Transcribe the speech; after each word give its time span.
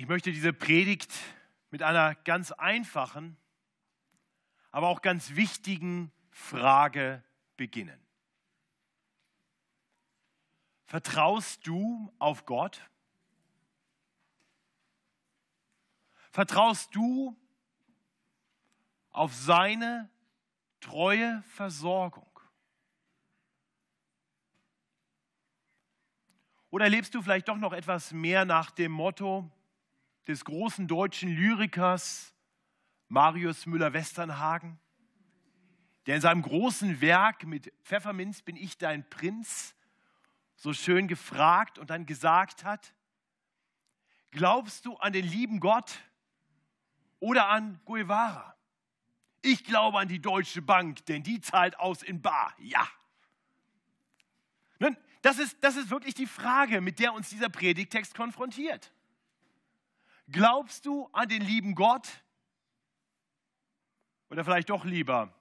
Ich 0.00 0.08
möchte 0.08 0.32
diese 0.32 0.54
Predigt 0.54 1.12
mit 1.70 1.82
einer 1.82 2.14
ganz 2.14 2.52
einfachen, 2.52 3.36
aber 4.70 4.88
auch 4.88 5.02
ganz 5.02 5.34
wichtigen 5.34 6.10
Frage 6.30 7.22
beginnen. 7.58 8.00
Vertraust 10.86 11.66
du 11.66 12.10
auf 12.18 12.46
Gott? 12.46 12.80
Vertraust 16.30 16.94
du 16.94 17.36
auf 19.10 19.34
seine 19.34 20.08
treue 20.80 21.42
Versorgung? 21.42 22.40
Oder 26.70 26.88
lebst 26.88 27.14
du 27.14 27.20
vielleicht 27.20 27.48
doch 27.48 27.58
noch 27.58 27.74
etwas 27.74 28.12
mehr 28.12 28.46
nach 28.46 28.70
dem 28.70 28.92
Motto 28.92 29.52
des 30.30 30.44
großen 30.44 30.86
deutschen 30.86 31.28
Lyrikers 31.28 32.34
Marius 33.08 33.66
Müller-Westernhagen, 33.66 34.78
der 36.06 36.14
in 36.14 36.20
seinem 36.20 36.42
großen 36.42 37.00
Werk 37.00 37.44
mit 37.44 37.72
Pfefferminz 37.82 38.40
bin 38.42 38.54
ich 38.54 38.78
dein 38.78 39.08
Prinz 39.10 39.74
so 40.54 40.72
schön 40.72 41.08
gefragt 41.08 41.80
und 41.80 41.90
dann 41.90 42.06
gesagt 42.06 42.62
hat, 42.62 42.94
glaubst 44.30 44.86
du 44.86 44.96
an 44.98 45.12
den 45.12 45.26
lieben 45.26 45.58
Gott 45.58 45.98
oder 47.18 47.48
an 47.48 47.80
Guevara? 47.84 48.56
Ich 49.42 49.64
glaube 49.64 49.98
an 49.98 50.06
die 50.06 50.20
Deutsche 50.20 50.62
Bank, 50.62 51.04
denn 51.06 51.24
die 51.24 51.40
zahlt 51.40 51.76
aus 51.80 52.04
in 52.04 52.22
Bar. 52.22 52.54
Ja. 52.58 52.86
Nun, 54.78 54.96
das 55.22 55.40
ist, 55.40 55.56
das 55.60 55.76
ist 55.76 55.90
wirklich 55.90 56.14
die 56.14 56.26
Frage, 56.28 56.80
mit 56.80 57.00
der 57.00 57.14
uns 57.14 57.30
dieser 57.30 57.48
Predigtext 57.48 58.14
konfrontiert. 58.14 58.92
Glaubst 60.30 60.86
du 60.86 61.08
an 61.12 61.28
den 61.28 61.42
lieben 61.42 61.74
Gott? 61.74 62.08
Oder 64.28 64.44
vielleicht 64.44 64.70
doch 64.70 64.84
lieber 64.84 65.34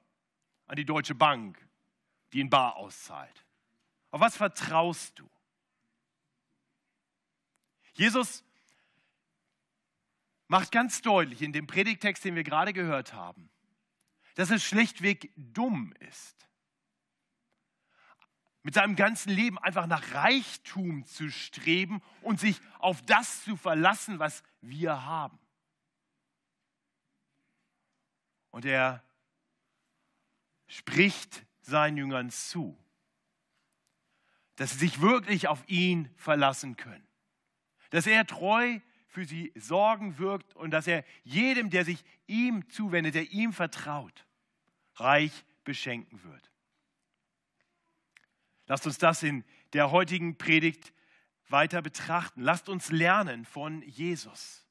an 0.65 0.75
die 0.75 0.85
Deutsche 0.85 1.15
Bank, 1.15 1.63
die 2.33 2.41
in 2.41 2.49
Bar 2.49 2.75
auszahlt? 2.75 3.45
Auf 4.11 4.21
was 4.21 4.35
vertraust 4.35 5.19
du? 5.19 5.29
Jesus 7.93 8.43
macht 10.47 10.71
ganz 10.71 11.01
deutlich 11.01 11.41
in 11.41 11.53
dem 11.53 11.67
Predigtext, 11.67 12.25
den 12.25 12.35
wir 12.35 12.43
gerade 12.43 12.73
gehört 12.73 13.13
haben, 13.13 13.49
dass 14.35 14.49
es 14.49 14.63
schlichtweg 14.63 15.31
dumm 15.35 15.93
ist, 15.99 16.48
mit 18.69 18.75
seinem 18.75 18.95
ganzen 18.95 19.31
Leben 19.31 19.57
einfach 19.57 19.87
nach 19.87 20.13
Reichtum 20.13 21.03
zu 21.03 21.31
streben 21.31 22.03
und 22.21 22.39
sich 22.39 22.61
auf 22.77 23.01
das 23.01 23.43
zu 23.43 23.57
verlassen, 23.57 24.19
was 24.19 24.43
wir 24.61 25.05
haben. 25.05 25.39
Und 28.51 28.65
er 28.65 29.03
spricht 30.67 31.47
seinen 31.61 31.97
Jüngern 31.97 32.29
zu, 32.29 32.77
dass 34.55 34.73
sie 34.73 34.77
sich 34.77 35.01
wirklich 35.01 35.47
auf 35.47 35.67
ihn 35.67 36.07
verlassen 36.15 36.75
können, 36.75 37.07
dass 37.89 38.05
er 38.05 38.27
treu 38.27 38.79
für 39.07 39.25
sie 39.25 39.51
sorgen 39.55 40.19
wirkt 40.19 40.55
und 40.55 40.69
dass 40.69 40.85
er 40.85 41.03
jedem, 41.23 41.71
der 41.71 41.85
sich 41.85 42.05
ihm 42.27 42.69
zuwendet, 42.69 43.15
der 43.15 43.31
ihm 43.31 43.51
vertraut, 43.51 44.27
reich 44.93 45.43
beschenken 45.63 46.21
wird. 46.21 46.51
Lasst 48.69 48.85
uns 48.85 48.99
das 48.99 49.23
in 49.23 49.43
der 49.73 49.89
heutigen 49.89 50.37
Predigt 50.37 50.93
weiter 51.47 51.81
betrachten. 51.81 52.41
Lasst 52.41 52.69
uns 52.69 52.91
lernen 52.91 53.43
von 53.43 53.81
Jesus, 53.81 54.63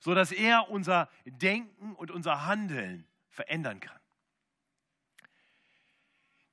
so 0.00 0.14
dass 0.14 0.32
er 0.32 0.70
unser 0.70 1.10
Denken 1.26 1.94
und 1.94 2.10
unser 2.10 2.46
Handeln 2.46 3.06
verändern 3.28 3.78
kann. 3.78 4.00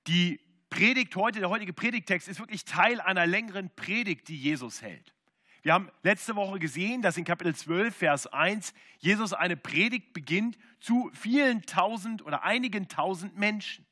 Die 0.08 0.42
Predigt 0.70 1.16
heute, 1.16 1.40
der 1.40 1.50
heutige 1.50 1.72
Predigtext 1.72 2.28
ist 2.28 2.40
wirklich 2.40 2.66
Teil 2.66 3.00
einer 3.00 3.26
längeren 3.26 3.74
Predigt, 3.74 4.28
die 4.28 4.38
Jesus 4.38 4.82
hält. 4.82 5.16
Wir 5.62 5.72
haben 5.72 5.90
letzte 6.02 6.36
Woche 6.36 6.60
gesehen, 6.60 7.02
dass 7.02 7.16
in 7.16 7.24
Kapitel 7.24 7.56
12, 7.56 7.96
Vers 7.96 8.28
1 8.28 8.74
Jesus 9.00 9.32
eine 9.32 9.56
Predigt 9.56 10.12
beginnt 10.12 10.58
zu 10.82 11.10
vielen 11.14 11.62
tausend 11.62 12.26
oder 12.26 12.44
einigen 12.44 12.90
tausend 12.90 13.38
Menschen. 13.38 13.86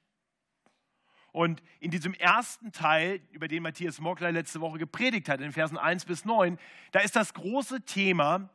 Und 1.32 1.64
in 1.80 1.92
diesem 1.92 2.14
ersten 2.14 2.72
Teil, 2.72 3.22
über 3.32 3.48
den 3.48 3.64
Matthias 3.64 4.00
Mockler 4.00 4.32
letzte 4.32 4.60
Woche 4.60 4.78
gepredigt 4.78 5.30
hat, 5.30 5.40
in 5.40 5.54
Versen 5.54 5.78
1 5.78 6.06
bis 6.06 6.26
9, 6.26 6.60
da 6.92 7.00
ist 7.00 7.16
das 7.16 7.34
große 7.34 7.84
Thema, 7.86 8.50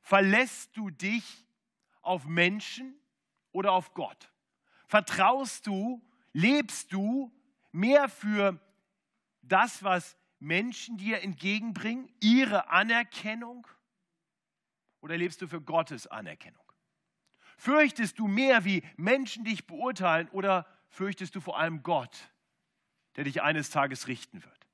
verlässt 0.00 0.76
du 0.76 0.90
dich 0.90 1.44
auf 2.02 2.24
Menschen 2.26 2.94
oder 3.50 3.72
auf 3.72 3.92
Gott? 3.92 4.30
Vertraust 4.86 5.66
du, 5.66 6.00
lebst 6.32 6.92
du 6.92 7.32
mehr 7.72 8.08
für 8.08 8.60
das, 9.42 9.82
was 9.82 10.16
Menschen 10.38 10.96
dir 10.98 11.22
entgegenbringen, 11.22 12.08
ihre 12.20 12.70
Anerkennung? 12.70 13.66
Oder 15.00 15.16
lebst 15.16 15.42
du 15.42 15.48
für 15.48 15.60
Gottes 15.60 16.06
Anerkennung? 16.06 16.62
Fürchtest 17.58 18.18
du 18.18 18.28
mehr, 18.28 18.64
wie 18.64 18.82
Menschen 18.96 19.44
dich 19.44 19.66
beurteilen 19.66 20.28
oder 20.28 20.66
fürchtest 20.96 21.34
du 21.34 21.40
vor 21.40 21.58
allem 21.58 21.82
Gott, 21.82 22.16
der 23.16 23.24
dich 23.24 23.42
eines 23.42 23.70
Tages 23.70 24.08
richten 24.08 24.42
wird. 24.42 24.66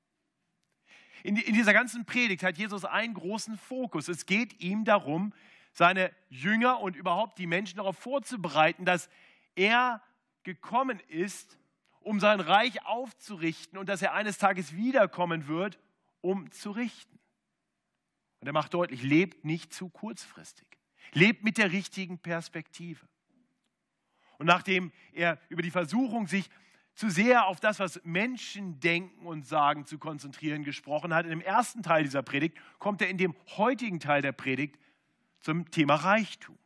In, 1.23 1.35
dieser 1.35 1.73
ganzen 1.73 2.05
Predigt 2.05 2.43
hat 2.43 2.57
Jesus 2.57 2.83
einen 2.85 3.13
großen 3.13 3.57
Fokus. 3.57 4.07
Es 4.07 4.25
geht 4.25 4.61
ihm 4.61 4.83
darum, 4.83 5.33
seine 5.71 6.13
Jünger 6.29 6.79
und 6.79 6.95
überhaupt 6.95 7.39
die 7.39 7.47
Menschen 7.47 7.77
darauf 7.77 7.97
vorzubereiten, 7.97 8.85
dass 8.85 9.09
er 9.55 10.01
gekommen 10.43 10.99
ist, 11.07 11.57
um 12.01 12.19
sein 12.19 12.41
Reich 12.41 12.85
aufzurichten 12.85 13.77
und 13.77 13.87
dass 13.87 14.01
er 14.01 14.13
eines 14.13 14.37
Tages 14.37 14.75
wiederkommen 14.75 15.47
wird, 15.47 15.79
um 16.21 16.51
zu 16.51 16.71
richten. 16.71 17.19
Und 18.41 18.47
er 18.47 18.53
macht 18.53 18.73
deutlich, 18.73 19.03
lebt 19.03 19.45
nicht 19.45 19.73
zu 19.73 19.89
kurzfristig. 19.89 20.67
Lebt 21.13 21.43
mit 21.43 21.57
der 21.57 21.71
richtigen 21.71 22.19
Perspektive. 22.19 23.07
Und 24.37 24.45
nachdem 24.45 24.91
er 25.11 25.39
über 25.49 25.61
die 25.61 25.71
Versuchung, 25.71 26.27
sich 26.27 26.49
zu 26.95 27.09
sehr 27.09 27.47
auf 27.47 27.59
das, 27.59 27.79
was 27.79 27.99
Menschen 28.03 28.79
denken 28.79 29.25
und 29.25 29.47
sagen, 29.47 29.85
zu 29.85 29.97
konzentrieren, 29.97 30.63
gesprochen 30.63 31.13
hat, 31.13 31.25
in 31.25 31.31
dem 31.31 31.41
ersten 31.41 31.81
Teil 31.81 32.03
dieser 32.03 32.21
Predigt, 32.21 32.57
kommt 32.77 33.01
er 33.01 33.09
in 33.09 33.17
dem 33.17 33.35
heutigen 33.57 33.99
Teil 33.99 34.21
der 34.21 34.31
Predigt 34.31 34.77
zum 35.39 35.69
Thema 35.71 35.95
Reichtum. 35.95 36.57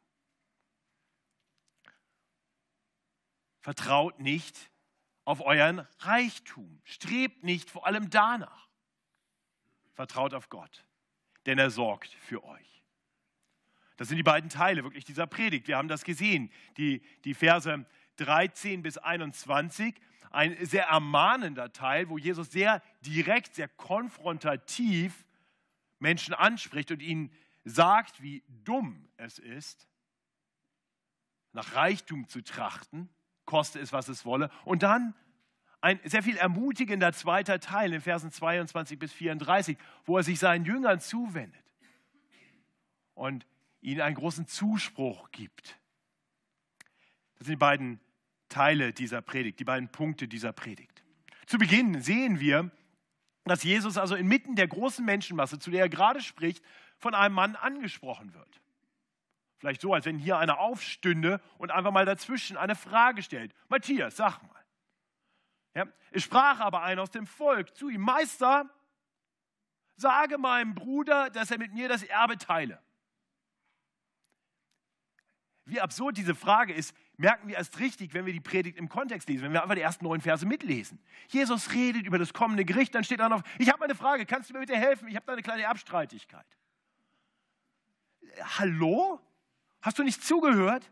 Vertraut 3.62 4.20
nicht 4.20 4.72
auf 5.26 5.42
euren 5.42 5.86
Reichtum. 6.00 6.80
Strebt 6.86 7.44
nicht 7.44 7.70
vor 7.70 7.86
allem 7.86 8.10
danach. 8.10 8.70
Vertraut 9.94 10.34
auf 10.34 10.50
Gott, 10.50 10.86
denn 11.46 11.58
er 11.58 11.70
sorgt 11.70 12.14
für 12.22 12.44
euch. 12.44 12.77
Das 13.98 14.08
sind 14.08 14.18
die 14.18 14.24
beiden 14.24 14.50
Teile 14.50 14.84
wirklich 14.84 15.06
dieser 15.06 15.28
Predigt. 15.28 15.68
Wir 15.68 15.78
haben 15.78 15.88
das 15.88 16.04
gesehen, 16.04 16.52
die, 16.78 17.02
die 17.26 17.34
Verse 17.34 17.86
13 18.18 18.84
bis 18.84 18.98
21. 18.98 19.96
Ein 20.30 20.58
sehr 20.66 20.86
ermahnender 20.86 21.74
Teil, 21.74 22.10
wo 22.10 22.18
Jesus 22.18 22.52
sehr 22.52 22.82
direkt, 23.02 23.56
sehr 23.56 23.68
konfrontativ 23.68 25.26
Menschen 26.00 26.34
anspricht 26.34 26.92
und 26.92 27.02
ihnen 27.02 27.32
sagt, 27.66 28.22
wie 28.22 28.44
dumm 28.64 29.10
es 29.18 29.40
ist, 29.40 29.88
nach 31.54 31.74
Reichtum 31.76 32.28
zu 32.28 32.44
trachten, 32.44 33.10
koste 33.46 33.80
es, 33.80 33.92
was 33.94 34.10
es 34.10 34.26
wolle. 34.26 34.52
Und 34.64 34.84
dann 34.84 35.16
ein 35.82 36.00
sehr 36.04 36.22
viel 36.22 36.38
ermutigender 36.38 37.14
zweiter 37.14 37.60
Teil 37.60 37.94
in 37.94 38.02
Versen 38.02 38.32
22 38.32 39.00
bis 39.00 39.12
34, 39.14 39.78
wo 40.06 40.18
er 40.18 40.24
sich 40.24 40.38
seinen 40.38 40.66
Jüngern 40.66 41.00
zuwendet. 41.00 41.64
Und 43.14 43.48
ihnen 43.82 44.02
einen 44.02 44.16
großen 44.16 44.48
Zuspruch 44.48 45.32
gibt. 45.32 45.80
Das 47.36 47.48
sind 47.48 47.54
die 47.54 47.58
beiden 47.58 48.00
Teile 48.50 48.94
dieser 48.94 49.22
Predigt, 49.22 49.60
die 49.60 49.66
beiden 49.66 49.90
Punkte 49.90 50.28
dieser 50.28 50.54
Predigt. 50.54 51.04
Zu 51.46 51.58
Beginn 51.58 52.02
sehen 52.02 52.40
wir, 52.40 52.72
dass 53.46 53.64
Jesus 53.64 53.98
also 53.98 54.16
inmitten 54.16 54.56
der 54.56 54.68
großen 54.68 55.06
Menschenmasse, 55.06 55.60
zu 55.60 55.72
der 55.72 55.82
er 55.82 55.90
gerade 55.90 56.22
spricht, 56.22 56.64
von 56.98 57.14
einem 57.14 57.36
Mann 57.36 57.56
angesprochen 57.56 58.34
wird. 58.34 58.62
Vielleicht 59.58 59.82
so, 59.82 59.94
als 59.94 60.06
wenn 60.06 60.20
hier 60.20 60.38
einer 60.38 60.60
aufstünde 60.60 61.42
und 61.58 61.72
einfach 61.72 61.92
mal 61.92 62.06
dazwischen 62.06 62.58
eine 62.58 62.76
Frage 62.76 63.24
stellt. 63.24 63.54
Matthias, 63.70 64.18
sag 64.18 64.42
mal. 64.44 64.64
Ja, 65.74 65.86
es 66.12 66.24
sprach 66.24 66.60
aber 66.60 66.84
einer 66.84 67.02
aus 67.02 67.12
dem 67.12 67.26
Volk 67.26 67.76
zu 67.76 67.90
ihm, 67.90 68.02
Meister, 68.02 68.70
sage 69.96 70.38
meinem 70.38 70.76
Bruder, 70.76 71.30
dass 71.30 71.52
er 71.52 71.58
mit 71.58 71.74
mir 71.74 71.90
das 71.90 72.04
Erbe 72.04 72.38
teile. 72.38 72.82
Wie 75.68 75.82
absurd 75.82 76.18
diese 76.18 76.34
Frage 76.34 76.74
ist, 76.74 76.96
merken 77.18 77.50
wir 77.50 77.58
erst 77.58 77.80
richtig, 77.80 78.14
wenn 78.14 78.26
wir 78.26 78.32
die 78.32 78.40
Predigt 78.40 78.78
im 78.78 78.88
Kontext 78.88 79.28
lesen, 79.28 79.44
wenn 79.44 79.52
wir 79.52 79.62
einfach 79.62 79.76
die 79.76 79.82
ersten 79.82 80.06
neun 80.06 80.22
Verse 80.22 80.46
mitlesen. 80.46 80.98
Jesus 81.28 81.74
redet 81.74 82.06
über 82.06 82.18
das 82.18 82.34
kommende 82.34 82.64
Gericht, 82.64 82.96
dann 82.96 83.04
steht 83.04 83.20
da 83.20 83.28
noch, 83.28 83.44
ich 83.60 83.70
habe 83.70 83.84
eine 83.84 83.94
Frage, 83.94 84.26
kannst 84.26 84.50
du 84.50 84.54
mir 84.54 84.62
bitte 84.62 84.78
helfen? 84.78 85.10
Ich 85.10 85.16
habe 85.18 85.26
da 85.26 85.34
eine 85.34 85.42
kleine 85.42 85.68
Abstreitigkeit. 85.68 86.46
hallo? 88.42 89.20
Hast 89.82 90.00
du 90.00 90.04
nicht 90.04 90.24
zugehört? 90.24 90.90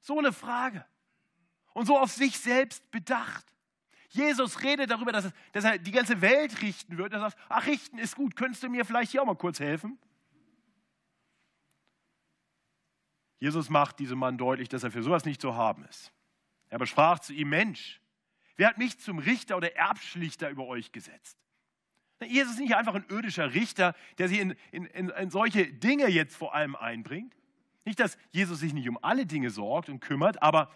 So 0.00 0.18
eine 0.18 0.32
Frage. 0.32 0.86
Und 1.74 1.84
so 1.84 1.98
auf 1.98 2.10
sich 2.10 2.38
selbst 2.38 2.90
bedacht. 2.90 3.44
Jesus 4.08 4.62
redet 4.62 4.90
darüber, 4.90 5.12
dass, 5.12 5.30
er 5.52 5.78
die 5.78 5.90
ganze 5.90 6.22
Welt 6.22 6.62
richten 6.62 6.96
wird. 6.96 7.12
Er 7.12 7.20
sagt, 7.20 7.36
ach, 7.50 7.66
richten 7.66 7.98
ist 7.98 8.16
gut. 8.16 8.34
Könntest 8.34 8.62
du 8.62 8.70
mir 8.70 8.86
vielleicht 8.86 9.12
hier 9.12 9.20
auch 9.20 9.26
mal 9.26 9.36
kurz 9.36 9.60
helfen? 9.60 9.98
Jesus 13.38 13.70
macht 13.70 13.98
diesem 13.98 14.18
Mann 14.18 14.36
deutlich, 14.36 14.68
dass 14.68 14.82
er 14.82 14.90
für 14.90 15.02
sowas 15.02 15.24
nicht 15.24 15.40
zu 15.40 15.54
haben 15.54 15.84
ist. 15.84 16.12
Er 16.68 16.78
besprach 16.78 17.20
zu 17.20 17.32
ihm, 17.32 17.48
Mensch, 17.48 18.00
wer 18.56 18.68
hat 18.68 18.78
mich 18.78 18.98
zum 18.98 19.18
Richter 19.18 19.56
oder 19.56 19.74
Erbschlichter 19.76 20.50
über 20.50 20.66
euch 20.66 20.92
gesetzt? 20.92 21.38
Jesus 22.26 22.54
ist 22.54 22.60
nicht 22.60 22.74
einfach 22.74 22.94
ein 22.94 23.04
irdischer 23.08 23.54
Richter, 23.54 23.94
der 24.18 24.28
sich 24.28 24.40
in, 24.40 24.56
in, 24.72 24.86
in, 24.86 25.30
solche 25.30 25.72
Dinge 25.72 26.08
jetzt 26.08 26.36
vor 26.36 26.52
allem 26.52 26.74
einbringt. 26.74 27.32
Nicht, 27.84 28.00
dass 28.00 28.18
Jesus 28.32 28.58
sich 28.58 28.74
nicht 28.74 28.88
um 28.88 28.98
alle 29.02 29.24
Dinge 29.24 29.50
sorgt 29.50 29.88
und 29.88 30.00
kümmert, 30.00 30.42
aber, 30.42 30.70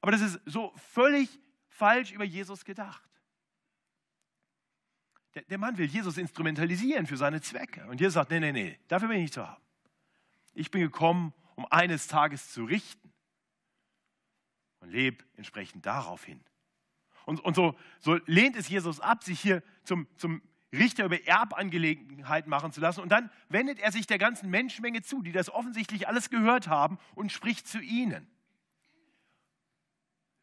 aber 0.00 0.10
das 0.10 0.20
ist 0.22 0.40
so 0.44 0.72
völlig 0.76 1.28
falsch 1.68 2.10
über 2.10 2.24
Jesus 2.24 2.64
gedacht. 2.64 3.08
Der, 5.36 5.42
der 5.42 5.58
Mann 5.58 5.78
will 5.78 5.86
Jesus 5.86 6.18
instrumentalisieren 6.18 7.06
für 7.06 7.16
seine 7.16 7.40
Zwecke. 7.40 7.86
Und 7.86 8.00
Jesus 8.00 8.14
sagt, 8.14 8.30
nee, 8.30 8.40
nee, 8.40 8.52
nee, 8.52 8.78
dafür 8.88 9.08
bin 9.08 9.18
ich 9.18 9.24
nicht 9.24 9.34
zu 9.34 9.46
haben. 9.46 9.62
Ich 10.52 10.70
bin 10.70 10.80
gekommen, 10.80 11.32
um 11.56 11.66
eines 11.70 12.06
Tages 12.06 12.52
zu 12.52 12.64
richten. 12.64 13.12
Und 14.80 14.90
lebe 14.90 15.24
entsprechend 15.34 15.84
darauf 15.84 16.24
hin. 16.24 16.44
Und, 17.24 17.40
und 17.40 17.56
so, 17.56 17.76
so, 17.98 18.20
lehnt 18.26 18.54
es 18.54 18.68
Jesus 18.68 19.00
ab, 19.00 19.24
sich 19.24 19.40
hier 19.40 19.62
zum, 19.82 20.06
zum 20.16 20.42
Richter 20.72 21.06
über 21.06 21.20
Erbangelegenheiten 21.26 22.48
machen 22.48 22.72
zu 22.72 22.80
lassen. 22.80 23.00
Und 23.00 23.08
dann 23.08 23.30
wendet 23.48 23.80
er 23.80 23.90
sich 23.90 24.06
der 24.06 24.18
ganzen 24.18 24.48
Menschenmenge 24.50 25.02
zu, 25.02 25.22
die 25.22 25.32
das 25.32 25.50
offensichtlich 25.50 26.06
alles 26.06 26.30
gehört 26.30 26.68
haben, 26.68 26.98
und 27.14 27.32
spricht 27.32 27.66
zu 27.66 27.80
ihnen. 27.80 28.28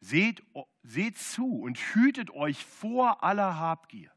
Seht, 0.00 0.42
seht 0.82 1.16
zu 1.16 1.60
und 1.60 1.78
hütet 1.78 2.30
euch 2.30 2.62
vor 2.64 3.24
aller 3.24 3.56
Habgier. 3.56 4.12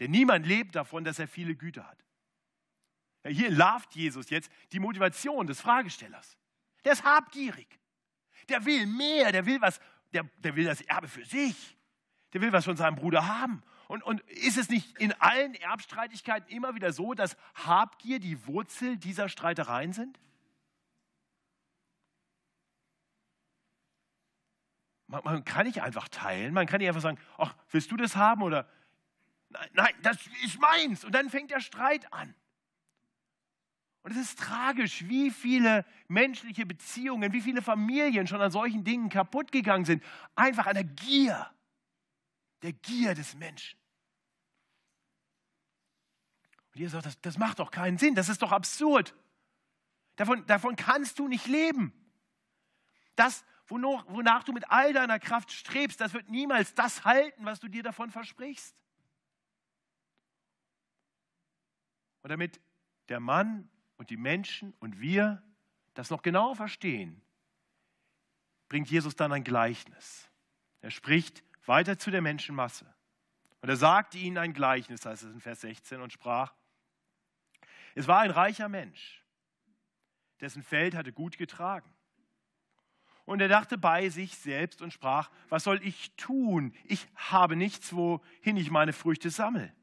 Denn 0.00 0.10
niemand 0.10 0.46
lebt 0.46 0.74
davon, 0.74 1.04
dass 1.04 1.18
er 1.18 1.28
viele 1.28 1.54
Güter 1.54 1.86
hat. 1.86 2.02
Hier 3.26 3.50
larvt 3.50 3.94
Jesus 3.94 4.30
jetzt 4.30 4.50
die 4.72 4.80
Motivation 4.80 5.46
des 5.46 5.60
Fragestellers. 5.60 6.38
Der 6.84 6.92
ist 6.92 7.04
habgierig. 7.04 7.78
Der 8.48 8.64
will 8.64 8.86
mehr, 8.86 9.32
der 9.32 9.44
will 9.44 9.60
was, 9.60 9.80
der, 10.12 10.24
der 10.38 10.56
will 10.56 10.64
das 10.64 10.80
Erbe 10.80 11.08
für 11.08 11.24
sich. 11.24 11.76
Der 12.32 12.40
will 12.40 12.52
was 12.52 12.64
von 12.64 12.76
seinem 12.76 12.96
Bruder 12.96 13.26
haben. 13.26 13.62
Und, 13.88 14.02
und 14.04 14.20
ist 14.30 14.56
es 14.56 14.68
nicht 14.68 14.98
in 14.98 15.12
allen 15.14 15.54
Erbstreitigkeiten 15.54 16.48
immer 16.48 16.74
wieder 16.74 16.92
so, 16.92 17.12
dass 17.12 17.36
Habgier 17.54 18.20
die 18.20 18.46
Wurzel 18.46 18.96
dieser 18.96 19.28
Streitereien 19.28 19.92
sind? 19.92 20.18
Man, 25.08 25.24
man, 25.24 25.44
kann 25.44 25.66
nicht 25.66 25.82
einfach 25.82 26.08
teilen, 26.08 26.54
man 26.54 26.68
kann 26.68 26.78
nicht 26.78 26.86
einfach 26.86 27.00
sagen, 27.00 27.18
ach, 27.36 27.56
willst 27.70 27.90
du 27.90 27.96
das 27.96 28.14
haben 28.14 28.42
oder 28.42 28.68
nein, 29.48 29.68
nein, 29.72 29.94
das 30.02 30.24
ist 30.44 30.60
meins. 30.60 31.04
Und 31.04 31.12
dann 31.12 31.28
fängt 31.28 31.50
der 31.50 31.60
Streit 31.60 32.12
an. 32.12 32.34
Und 34.02 34.12
es 34.12 34.16
ist 34.16 34.38
tragisch, 34.38 35.06
wie 35.08 35.30
viele 35.30 35.84
menschliche 36.08 36.64
Beziehungen, 36.64 37.32
wie 37.32 37.42
viele 37.42 37.60
Familien 37.60 38.26
schon 38.26 38.40
an 38.40 38.50
solchen 38.50 38.82
Dingen 38.82 39.10
kaputt 39.10 39.52
gegangen 39.52 39.84
sind. 39.84 40.02
Einfach 40.34 40.66
an 40.66 40.74
der 40.74 40.84
Gier, 40.84 41.50
der 42.62 42.72
Gier 42.72 43.14
des 43.14 43.34
Menschen. 43.34 43.78
Und 46.72 46.80
ihr 46.80 46.88
sagt, 46.88 47.06
das, 47.06 47.20
das 47.20 47.36
macht 47.36 47.58
doch 47.58 47.70
keinen 47.70 47.98
Sinn, 47.98 48.14
das 48.14 48.28
ist 48.28 48.40
doch 48.40 48.52
absurd. 48.52 49.14
Davon, 50.16 50.46
davon 50.46 50.76
kannst 50.76 51.18
du 51.18 51.28
nicht 51.28 51.46
leben. 51.46 51.92
Das, 53.16 53.44
wonach, 53.66 54.06
wonach 54.08 54.44
du 54.44 54.52
mit 54.52 54.70
all 54.70 54.94
deiner 54.94 55.18
Kraft 55.18 55.52
strebst, 55.52 56.00
das 56.00 56.14
wird 56.14 56.30
niemals 56.30 56.74
das 56.74 57.04
halten, 57.04 57.44
was 57.44 57.60
du 57.60 57.68
dir 57.68 57.82
davon 57.82 58.10
versprichst. 58.10 58.74
Und 62.22 62.30
damit 62.30 62.60
der 63.08 63.20
Mann 63.20 63.68
und 64.00 64.08
die 64.08 64.16
Menschen 64.16 64.72
und 64.80 64.98
wir 64.98 65.42
das 65.92 66.08
noch 66.08 66.22
genau 66.22 66.54
verstehen, 66.54 67.20
bringt 68.66 68.90
Jesus 68.90 69.14
dann 69.14 69.30
ein 69.30 69.44
Gleichnis. 69.44 70.30
Er 70.80 70.90
spricht 70.90 71.44
weiter 71.66 71.98
zu 71.98 72.10
der 72.10 72.22
Menschenmasse. 72.22 72.86
Und 73.60 73.68
er 73.68 73.76
sagte 73.76 74.16
ihnen 74.16 74.38
ein 74.38 74.54
Gleichnis, 74.54 75.04
heißt 75.04 75.24
es 75.24 75.34
in 75.34 75.40
Vers 75.42 75.60
16, 75.60 76.00
und 76.00 76.14
sprach, 76.14 76.54
es 77.94 78.08
war 78.08 78.20
ein 78.20 78.30
reicher 78.30 78.70
Mensch, 78.70 79.22
dessen 80.40 80.62
Feld 80.62 80.94
hatte 80.94 81.12
gut 81.12 81.36
getragen. 81.36 81.92
Und 83.26 83.42
er 83.42 83.48
dachte 83.48 83.76
bei 83.76 84.08
sich 84.08 84.34
selbst 84.34 84.80
und 84.80 84.94
sprach, 84.94 85.30
was 85.50 85.64
soll 85.64 85.86
ich 85.86 86.16
tun? 86.16 86.74
Ich 86.84 87.06
habe 87.16 87.54
nichts, 87.54 87.92
wohin 87.92 88.56
ich 88.56 88.70
meine 88.70 88.94
Früchte 88.94 89.28
sammle. 89.28 89.74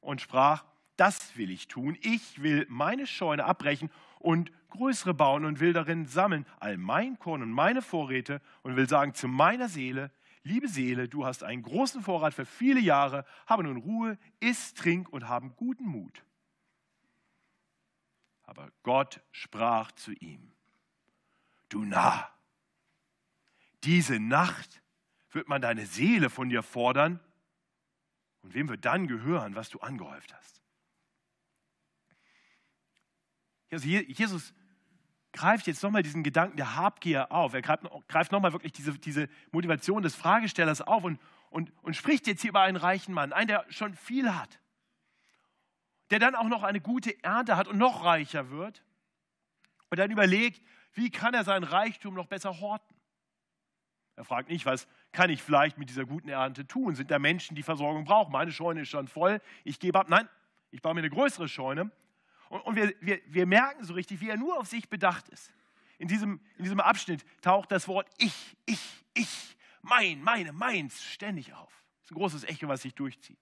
Und 0.00 0.20
sprach, 0.20 0.64
das 0.96 1.36
will 1.36 1.50
ich 1.50 1.68
tun. 1.68 1.96
Ich 2.02 2.42
will 2.42 2.66
meine 2.68 3.06
Scheune 3.06 3.44
abbrechen 3.44 3.90
und 4.18 4.52
größere 4.70 5.14
bauen 5.14 5.44
und 5.44 5.60
will 5.60 5.72
darin 5.72 6.06
sammeln 6.06 6.46
all 6.60 6.76
mein 6.76 7.18
Korn 7.18 7.42
und 7.42 7.50
meine 7.50 7.82
Vorräte 7.82 8.40
und 8.62 8.76
will 8.76 8.88
sagen 8.88 9.14
zu 9.14 9.28
meiner 9.28 9.68
Seele, 9.68 10.10
liebe 10.42 10.68
Seele, 10.68 11.08
du 11.08 11.24
hast 11.24 11.42
einen 11.42 11.62
großen 11.62 12.02
Vorrat 12.02 12.34
für 12.34 12.46
viele 12.46 12.80
Jahre, 12.80 13.24
habe 13.46 13.64
nun 13.64 13.78
Ruhe, 13.78 14.18
iss, 14.40 14.74
trink 14.74 15.08
und 15.08 15.28
haben 15.28 15.54
guten 15.56 15.84
Mut. 15.84 16.24
Aber 18.42 18.70
Gott 18.82 19.20
sprach 19.32 19.92
zu 19.92 20.12
ihm, 20.12 20.52
du 21.68 21.84
Narr, 21.84 22.30
diese 23.84 24.20
Nacht 24.20 24.82
wird 25.30 25.48
man 25.48 25.60
deine 25.62 25.86
Seele 25.86 26.30
von 26.30 26.48
dir 26.48 26.62
fordern 26.62 27.20
und 28.42 28.54
wem 28.54 28.68
wird 28.68 28.84
dann 28.84 29.08
gehören, 29.08 29.54
was 29.54 29.70
du 29.70 29.80
angehäuft 29.80 30.34
hast? 30.34 30.53
Also 33.70 33.88
Jesus 33.88 34.54
greift 35.32 35.66
jetzt 35.66 35.82
nochmal 35.82 36.02
diesen 36.02 36.22
Gedanken 36.22 36.56
der 36.56 36.76
Habgier 36.76 37.32
auf. 37.32 37.54
Er 37.54 37.62
greift 37.62 38.32
nochmal 38.32 38.52
wirklich 38.52 38.72
diese, 38.72 38.98
diese 38.98 39.28
Motivation 39.50 40.02
des 40.02 40.14
Fragestellers 40.14 40.80
auf 40.80 41.02
und, 41.04 41.20
und, 41.50 41.72
und 41.82 41.96
spricht 41.96 42.26
jetzt 42.26 42.42
hier 42.42 42.50
über 42.50 42.60
einen 42.60 42.76
reichen 42.76 43.12
Mann, 43.12 43.32
einen, 43.32 43.48
der 43.48 43.64
schon 43.68 43.94
viel 43.94 44.32
hat 44.34 44.60
der 46.10 46.18
dann 46.18 46.34
auch 46.34 46.48
noch 46.48 46.62
eine 46.62 46.80
gute 46.80 47.22
Ernte 47.24 47.56
hat 47.56 47.68
und 47.68 47.78
noch 47.78 48.04
reicher 48.04 48.50
wird 48.50 48.84
und 49.90 49.98
dann 49.98 50.10
überlegt, 50.10 50.62
wie 50.92 51.10
kann 51.10 51.34
er 51.34 51.44
sein 51.44 51.64
Reichtum 51.64 52.14
noch 52.14 52.26
besser 52.26 52.60
horten. 52.60 52.96
Er 54.16 54.24
fragt 54.24 54.48
nicht, 54.48 54.64
was 54.64 54.86
kann 55.10 55.28
ich 55.28 55.42
vielleicht 55.42 55.76
mit 55.76 55.88
dieser 55.88 56.04
guten 56.04 56.28
Ernte 56.28 56.66
tun? 56.66 56.94
Sind 56.94 57.10
da 57.10 57.18
Menschen, 57.18 57.56
die 57.56 57.64
Versorgung 57.64 58.04
brauchen? 58.04 58.30
Meine 58.30 58.52
Scheune 58.52 58.82
ist 58.82 58.90
schon 58.90 59.08
voll, 59.08 59.40
ich 59.64 59.80
gebe 59.80 59.98
ab. 59.98 60.08
Nein, 60.08 60.28
ich 60.70 60.82
baue 60.82 60.94
mir 60.94 61.00
eine 61.00 61.10
größere 61.10 61.48
Scheune. 61.48 61.90
Und, 62.48 62.60
und 62.62 62.76
wir, 62.76 62.94
wir, 63.00 63.20
wir 63.26 63.46
merken 63.46 63.84
so 63.84 63.94
richtig, 63.94 64.20
wie 64.20 64.28
er 64.28 64.36
nur 64.36 64.58
auf 64.58 64.66
sich 64.66 64.88
bedacht 64.88 65.28
ist. 65.28 65.52
In 65.98 66.08
diesem, 66.08 66.40
in 66.56 66.64
diesem 66.64 66.80
Abschnitt 66.80 67.24
taucht 67.40 67.70
das 67.70 67.88
Wort 67.88 68.08
ich, 68.18 68.56
ich, 68.66 68.80
ich, 69.14 69.56
mein, 69.82 70.22
meine, 70.22 70.52
meins 70.52 71.02
ständig 71.02 71.52
auf. 71.54 71.84
Das 71.98 72.06
ist 72.06 72.10
ein 72.10 72.14
großes 72.14 72.44
Echo, 72.44 72.68
was 72.68 72.82
sich 72.82 72.94
durchzieht. 72.94 73.38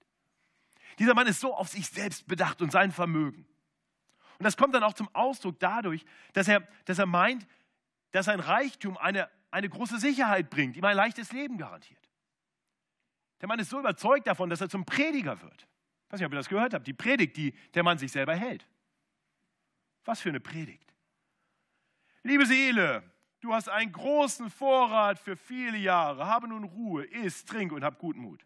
Dieser 0.99 1.15
Mann 1.15 1.27
ist 1.27 1.41
so 1.41 1.55
auf 1.55 1.69
sich 1.69 1.89
selbst 1.89 2.27
bedacht 2.27 2.61
und 2.61 2.71
sein 2.71 2.93
Vermögen. 2.93 3.47
Und 4.39 4.45
das 4.45 4.57
kommt 4.57 4.75
dann 4.75 4.83
auch 4.83 4.95
zum 4.95 5.09
Ausdruck 5.15 5.59
dadurch, 5.61 6.05
dass 6.33 6.49
er, 6.49 6.67
dass 6.85 6.99
er 6.99 7.07
meint, 7.07 7.47
dass 8.11 8.27
sein 8.27 8.41
Reichtum 8.41 8.97
eine, 8.99 9.31
eine 9.51 9.69
große 9.69 9.99
Sicherheit 9.99 10.51
bringt, 10.51 10.77
ihm 10.77 10.85
ein 10.85 10.97
leichtes 10.97 11.33
Leben 11.33 11.59
garantiert. 11.59 12.09
Der 13.41 13.49
Mann 13.49 13.59
ist 13.59 13.71
so 13.71 13.81
überzeugt 13.81 14.27
davon, 14.27 14.51
dass 14.51 14.61
er 14.61 14.69
zum 14.69 14.85
Prediger 14.85 15.41
wird. 15.43 15.67
Ich 16.07 16.13
weiß 16.13 16.21
nicht, 16.21 16.27
ob 16.27 16.33
ihr 16.33 16.37
das 16.37 16.49
gehört 16.49 16.75
habt, 16.75 16.87
die 16.87 16.93
Predigt, 16.93 17.37
die 17.37 17.53
der 17.75 17.83
Mann 17.83 17.99
sich 17.99 18.13
selber 18.13 18.35
hält. 18.35 18.67
Was 20.05 20.21
für 20.21 20.29
eine 20.29 20.41
Predigt. 20.41 20.93
Liebe 22.23 22.47
Seele, 22.47 23.03
du 23.41 23.53
hast 23.53 23.69
einen 23.69 23.93
großen 23.93 24.51
Vorrat 24.51 25.19
für 25.19 25.37
viele 25.37 25.79
Jahre. 25.79 26.27
Habe 26.27 26.49
nun 26.49 26.65
Ruhe, 26.65 27.05
iss, 27.05 27.45
trink 27.45 27.73
und 27.73 27.85
hab 27.85 27.99
guten 27.99 28.21
Mut. 28.21 28.45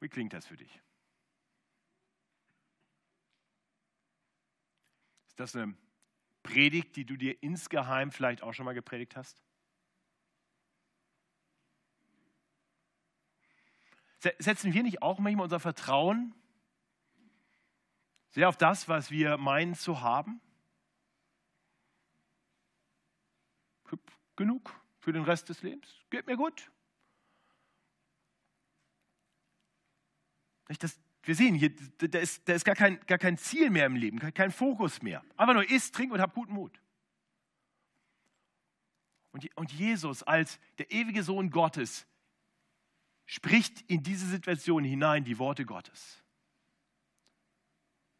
Wie 0.00 0.08
klingt 0.08 0.32
das 0.32 0.46
für 0.46 0.56
dich? 0.56 0.80
Ist 5.28 5.40
das 5.40 5.56
eine 5.56 5.76
Predigt, 6.42 6.96
die 6.96 7.04
du 7.04 7.16
dir 7.16 7.42
insgeheim 7.42 8.10
vielleicht 8.12 8.42
auch 8.42 8.52
schon 8.52 8.64
mal 8.64 8.74
gepredigt 8.74 9.16
hast? 9.16 9.42
Setzen 14.38 14.72
wir 14.72 14.82
nicht 14.82 15.02
auch 15.02 15.18
manchmal 15.18 15.44
unser 15.44 15.60
Vertrauen 15.60 16.34
sehr 18.30 18.48
auf 18.48 18.56
das, 18.56 18.88
was 18.88 19.10
wir 19.10 19.36
meinen 19.36 19.74
zu 19.74 20.00
haben? 20.00 20.40
Genug 24.36 24.78
für 24.98 25.12
den 25.12 25.22
Rest 25.22 25.48
des 25.48 25.62
Lebens? 25.62 25.88
Geht 26.10 26.26
mir 26.26 26.36
gut. 26.36 26.70
Das 30.78 31.00
wir 31.26 31.34
sehen 31.34 31.56
hier, 31.56 31.70
da 31.98 32.20
ist, 32.20 32.48
da 32.48 32.52
ist 32.52 32.64
gar, 32.64 32.76
kein, 32.76 33.00
gar 33.06 33.18
kein 33.18 33.36
Ziel 33.36 33.70
mehr 33.70 33.86
im 33.86 33.96
Leben, 33.96 34.20
kein 34.20 34.52
Fokus 34.52 35.02
mehr. 35.02 35.24
Einfach 35.36 35.54
nur 35.54 35.68
isst, 35.68 35.94
trink 35.94 36.12
und 36.12 36.20
hab 36.20 36.34
guten 36.34 36.54
Mut. 36.54 36.80
Und, 39.32 39.48
und 39.56 39.72
Jesus 39.72 40.22
als 40.22 40.60
der 40.78 40.92
ewige 40.92 41.24
Sohn 41.24 41.50
Gottes 41.50 42.06
spricht 43.24 43.82
in 43.90 44.04
diese 44.04 44.26
Situation 44.26 44.84
hinein 44.84 45.24
die 45.24 45.38
Worte 45.38 45.66
Gottes. 45.66 46.22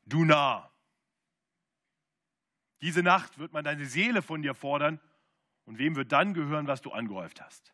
Du 0.06 0.24
nah. 0.24 0.70
Diese 2.80 3.02
Nacht 3.02 3.38
wird 3.38 3.52
man 3.52 3.64
deine 3.64 3.86
Seele 3.86 4.22
von 4.22 4.42
dir 4.42 4.54
fordern 4.54 5.00
und 5.64 5.78
wem 5.78 5.96
wird 5.96 6.12
dann 6.12 6.34
gehören, 6.34 6.66
was 6.66 6.80
du 6.80 6.92
angehäuft 6.92 7.40
hast? 7.40 7.72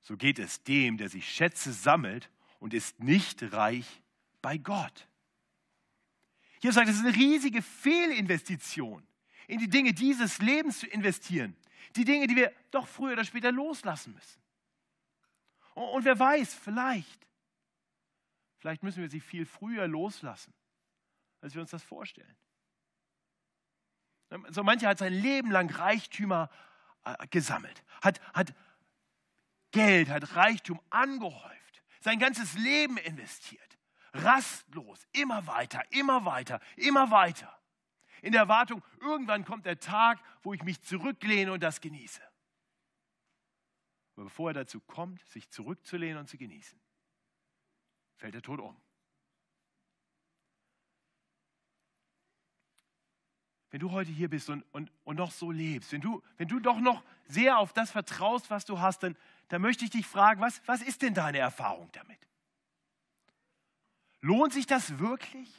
So 0.00 0.16
geht 0.16 0.38
es 0.38 0.64
dem, 0.64 0.96
der 0.96 1.08
sich 1.08 1.28
Schätze 1.28 1.72
sammelt 1.72 2.30
und 2.58 2.74
ist 2.74 2.98
nicht 3.00 3.52
reich 3.52 4.02
bei 4.40 4.58
Gott. 4.58 5.06
Hier 6.60 6.72
sagt, 6.72 6.88
es 6.88 6.96
ist 6.96 7.04
eine 7.04 7.14
riesige 7.14 7.62
Fehlinvestition, 7.62 9.06
in 9.46 9.58
die 9.58 9.68
Dinge 9.68 9.92
dieses 9.92 10.38
Lebens 10.38 10.80
zu 10.80 10.86
investieren. 10.86 11.56
Die 11.96 12.04
Dinge, 12.04 12.26
die 12.26 12.36
wir 12.36 12.52
doch 12.70 12.88
früher 12.88 13.12
oder 13.12 13.24
später 13.24 13.52
loslassen 13.52 14.14
müssen. 14.14 14.40
Und 15.74 16.04
wer 16.04 16.18
weiß, 16.18 16.54
vielleicht, 16.54 17.26
vielleicht 18.62 18.84
müssen 18.84 19.02
wir 19.02 19.10
sie 19.10 19.18
viel 19.18 19.44
früher 19.44 19.88
loslassen, 19.88 20.54
als 21.40 21.52
wir 21.52 21.60
uns 21.60 21.72
das 21.72 21.82
vorstellen. 21.82 22.36
So 24.50 24.62
mancher 24.62 24.88
hat 24.88 24.98
sein 24.98 25.12
Leben 25.12 25.50
lang 25.50 25.68
Reichtümer 25.68 26.48
äh, 27.04 27.26
gesammelt, 27.26 27.82
hat, 28.00 28.20
hat 28.32 28.54
Geld, 29.72 30.10
hat 30.10 30.36
Reichtum 30.36 30.80
angehäuft, 30.90 31.82
sein 31.98 32.20
ganzes 32.20 32.54
Leben 32.54 32.98
investiert, 32.98 33.78
rastlos, 34.12 35.08
immer 35.10 35.44
weiter, 35.48 35.82
immer 35.90 36.24
weiter, 36.24 36.60
immer 36.76 37.10
weiter. 37.10 37.58
In 38.22 38.30
der 38.30 38.42
Erwartung, 38.42 38.84
irgendwann 39.00 39.44
kommt 39.44 39.66
der 39.66 39.80
Tag, 39.80 40.20
wo 40.44 40.54
ich 40.54 40.62
mich 40.62 40.80
zurücklehne 40.82 41.52
und 41.52 41.64
das 41.64 41.80
genieße. 41.80 42.22
Aber 44.14 44.24
bevor 44.24 44.50
er 44.50 44.54
dazu 44.54 44.78
kommt, 44.78 45.20
sich 45.26 45.50
zurückzulehnen 45.50 46.18
und 46.18 46.28
zu 46.28 46.38
genießen, 46.38 46.80
fällt 48.22 48.36
er 48.36 48.42
tot 48.42 48.60
um. 48.60 48.76
wenn 53.72 53.80
du 53.80 53.90
heute 53.90 54.10
hier 54.10 54.28
bist 54.28 54.50
und, 54.50 54.66
und, 54.72 54.92
und 55.04 55.16
noch 55.16 55.30
so 55.30 55.50
lebst, 55.50 55.92
wenn 55.92 56.02
du, 56.02 56.22
wenn 56.36 56.46
du 56.46 56.60
doch 56.60 56.78
noch 56.78 57.02
sehr 57.24 57.56
auf 57.56 57.72
das 57.72 57.90
vertraust, 57.90 58.50
was 58.50 58.66
du 58.66 58.80
hast, 58.80 59.02
dann, 59.02 59.16
dann 59.48 59.62
möchte 59.62 59.86
ich 59.86 59.90
dich 59.90 60.06
fragen, 60.06 60.42
was, 60.42 60.60
was 60.66 60.82
ist 60.82 61.00
denn 61.00 61.14
deine 61.14 61.38
Erfahrung 61.38 61.88
damit? 61.92 62.18
Lohnt 64.20 64.52
sich 64.52 64.66
das 64.66 64.98
wirklich? 64.98 65.50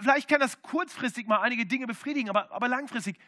Vielleicht 0.00 0.28
kann 0.28 0.38
das 0.38 0.62
kurzfristig 0.62 1.26
mal 1.26 1.40
einige 1.40 1.66
Dinge 1.66 1.88
befriedigen, 1.88 2.30
aber, 2.30 2.52
aber 2.52 2.68
langfristig, 2.68 3.18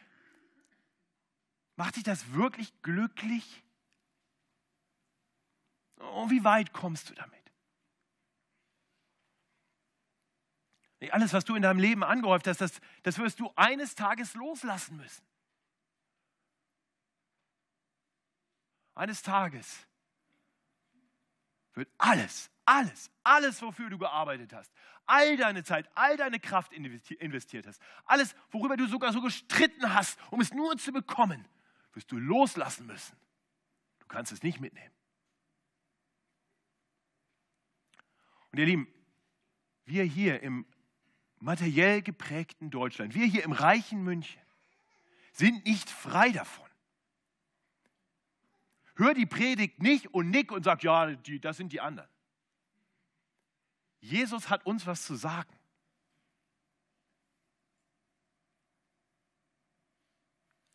macht 1.75 1.95
dich 1.95 2.03
das 2.03 2.33
wirklich 2.33 2.73
glücklich? 2.81 3.63
Und 5.97 6.29
wie 6.29 6.43
weit 6.43 6.73
kommst 6.73 7.09
du 7.09 7.13
damit? 7.13 7.33
Alles, 11.11 11.33
was 11.33 11.45
du 11.45 11.55
in 11.55 11.61
deinem 11.61 11.79
Leben 11.79 12.03
angehäuft 12.03 12.47
hast, 12.47 12.61
das, 12.61 12.81
das 13.03 13.17
wirst 13.17 13.39
du 13.39 13.51
eines 13.55 13.95
Tages 13.95 14.33
loslassen 14.33 14.97
müssen. 14.97 15.23
Eines 18.95 19.21
Tages 19.21 19.85
wird 21.73 21.89
alles, 21.97 22.49
alles, 22.63 23.11
alles, 23.23 23.61
wofür 23.61 23.89
du 23.89 23.97
gearbeitet 23.97 24.53
hast, 24.53 24.71
all 25.05 25.35
deine 25.35 25.63
Zeit, 25.63 25.89
all 25.95 26.15
deine 26.15 26.39
Kraft 26.39 26.71
investiert 26.71 27.67
hast, 27.67 27.81
alles, 28.05 28.33
worüber 28.51 28.77
du 28.77 28.87
sogar 28.87 29.11
so 29.11 29.21
gestritten 29.21 29.93
hast, 29.93 30.17
um 30.31 30.39
es 30.39 30.53
nur 30.53 30.77
zu 30.77 30.93
bekommen, 30.93 31.45
wirst 31.95 32.11
du 32.11 32.17
loslassen 32.17 32.85
müssen. 32.85 33.17
Du 33.99 34.07
kannst 34.07 34.31
es 34.31 34.43
nicht 34.43 34.59
mitnehmen. 34.59 34.93
Und 38.51 38.59
ihr 38.59 38.65
Lieben, 38.65 38.87
wir 39.85 40.03
hier 40.03 40.41
im 40.43 40.65
materiell 41.39 42.01
geprägten 42.01 42.69
Deutschland, 42.69 43.15
wir 43.15 43.25
hier 43.25 43.43
im 43.43 43.51
reichen 43.51 44.03
München, 44.03 44.41
sind 45.31 45.65
nicht 45.65 45.89
frei 45.89 46.31
davon. 46.31 46.69
Hör 48.95 49.13
die 49.13 49.25
Predigt 49.25 49.81
nicht 49.81 50.13
und 50.13 50.29
nick 50.29 50.51
und 50.51 50.63
sag, 50.63 50.83
ja, 50.83 51.13
die, 51.15 51.39
das 51.39 51.57
sind 51.57 51.73
die 51.73 51.81
anderen. 51.81 52.09
Jesus 53.99 54.49
hat 54.49 54.65
uns 54.65 54.85
was 54.85 55.03
zu 55.03 55.15
sagen. 55.15 55.54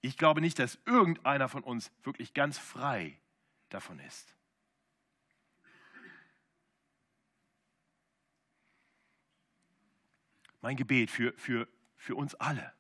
Ich 0.00 0.16
glaube 0.16 0.40
nicht, 0.40 0.58
dass 0.58 0.78
irgendeiner 0.86 1.48
von 1.48 1.62
uns 1.62 1.90
wirklich 2.02 2.34
ganz 2.34 2.58
frei 2.58 3.18
davon 3.68 3.98
ist. 4.00 4.34
mein 10.60 10.76
Gebet 10.76 11.10
für, 11.10 11.32
für, 11.36 11.68
für 11.96 12.14
uns 12.14 12.34
alle 12.36 12.72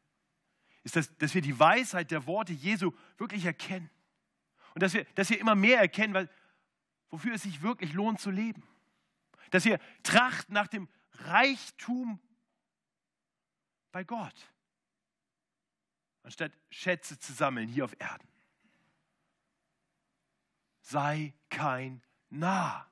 ist, 0.82 0.96
dass, 0.96 1.16
dass 1.18 1.34
wir 1.34 1.42
die 1.42 1.58
Weisheit 1.58 2.10
der 2.10 2.26
Worte 2.26 2.52
Jesu 2.52 2.92
wirklich 3.18 3.44
erkennen. 3.44 3.90
Und 4.74 4.82
dass 4.82 4.94
wir, 4.94 5.04
dass 5.14 5.28
wir 5.30 5.38
immer 5.38 5.54
mehr 5.54 5.78
erkennen, 5.78 6.14
weil, 6.14 6.30
wofür 7.10 7.34
es 7.34 7.42
sich 7.42 7.60
wirklich 7.60 7.92
lohnt 7.92 8.20
zu 8.20 8.30
leben. 8.30 8.62
Dass 9.50 9.64
wir 9.64 9.78
trachten 10.02 10.54
nach 10.54 10.68
dem 10.68 10.88
Reichtum 11.12 12.20
bei 13.92 14.04
Gott, 14.04 14.49
anstatt 16.22 16.52
Schätze 16.70 17.18
zu 17.18 17.32
sammeln 17.32 17.68
hier 17.68 17.84
auf 17.84 17.98
Erden. 17.98 18.28
Sei 20.82 21.34
kein 21.48 22.02
Narr. 22.28 22.90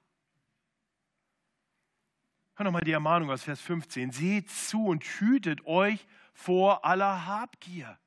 Hör 2.55 2.65
nochmal 2.65 2.83
die 2.83 2.93
Ermahnung 2.93 3.31
aus 3.31 3.45
Vers 3.45 3.61
15. 3.61 4.11
Seht 4.11 4.51
zu 4.51 4.87
und 4.87 5.05
hütet 5.05 5.65
euch 5.67 6.07
vor 6.33 6.85
aller 6.85 7.27
Habgier. 7.27 7.99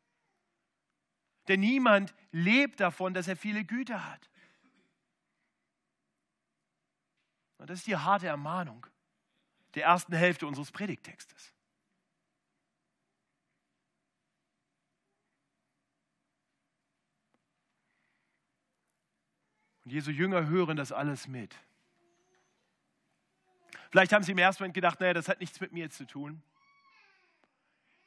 Denn 1.47 1.61
niemand 1.61 2.13
lebt 2.31 2.79
davon, 2.79 3.13
dass 3.13 3.27
er 3.27 3.35
viele 3.35 3.65
Güter 3.65 4.09
hat. 4.09 4.29
Und 7.57 7.69
das 7.69 7.79
ist 7.79 7.87
die 7.87 7.95
harte 7.95 8.27
Ermahnung 8.27 8.85
der 9.75 9.85
ersten 9.85 10.13
Hälfte 10.13 10.47
unseres 10.47 10.71
Predigtextes. 10.71 11.53
Und 19.83 19.91
Jesu 19.91 20.11
Jünger 20.11 20.47
hören 20.47 20.77
das 20.77 20.91
alles 20.91 21.27
mit. 21.27 21.55
Vielleicht 23.89 24.13
haben 24.13 24.23
sie 24.23 24.31
im 24.31 24.37
ersten 24.37 24.63
Moment 24.63 24.75
gedacht, 24.75 24.99
naja, 24.99 25.13
das 25.13 25.27
hat 25.27 25.39
nichts 25.39 25.59
mit 25.59 25.73
mir 25.73 25.89
zu 25.89 26.05
tun. 26.05 26.41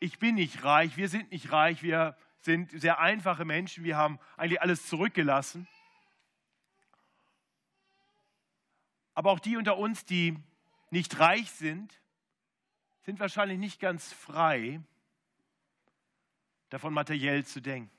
Ich 0.00 0.18
bin 0.18 0.34
nicht 0.34 0.64
reich, 0.64 0.96
wir 0.96 1.08
sind 1.08 1.30
nicht 1.30 1.52
reich, 1.52 1.82
wir 1.82 2.16
sind 2.40 2.70
sehr 2.78 3.00
einfache 3.00 3.44
Menschen, 3.44 3.84
wir 3.84 3.96
haben 3.96 4.18
eigentlich 4.36 4.60
alles 4.60 4.86
zurückgelassen. 4.86 5.66
Aber 9.14 9.30
auch 9.30 9.40
die 9.40 9.56
unter 9.56 9.78
uns, 9.78 10.04
die 10.04 10.36
nicht 10.90 11.18
reich 11.18 11.50
sind, 11.50 12.00
sind 13.02 13.20
wahrscheinlich 13.20 13.58
nicht 13.58 13.80
ganz 13.80 14.12
frei, 14.12 14.80
davon 16.70 16.92
materiell 16.94 17.44
zu 17.44 17.60
denken. 17.60 17.90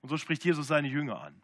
Und 0.00 0.08
so 0.08 0.16
spricht 0.16 0.44
Jesus 0.44 0.66
seine 0.66 0.88
Jünger 0.88 1.20
an. 1.20 1.43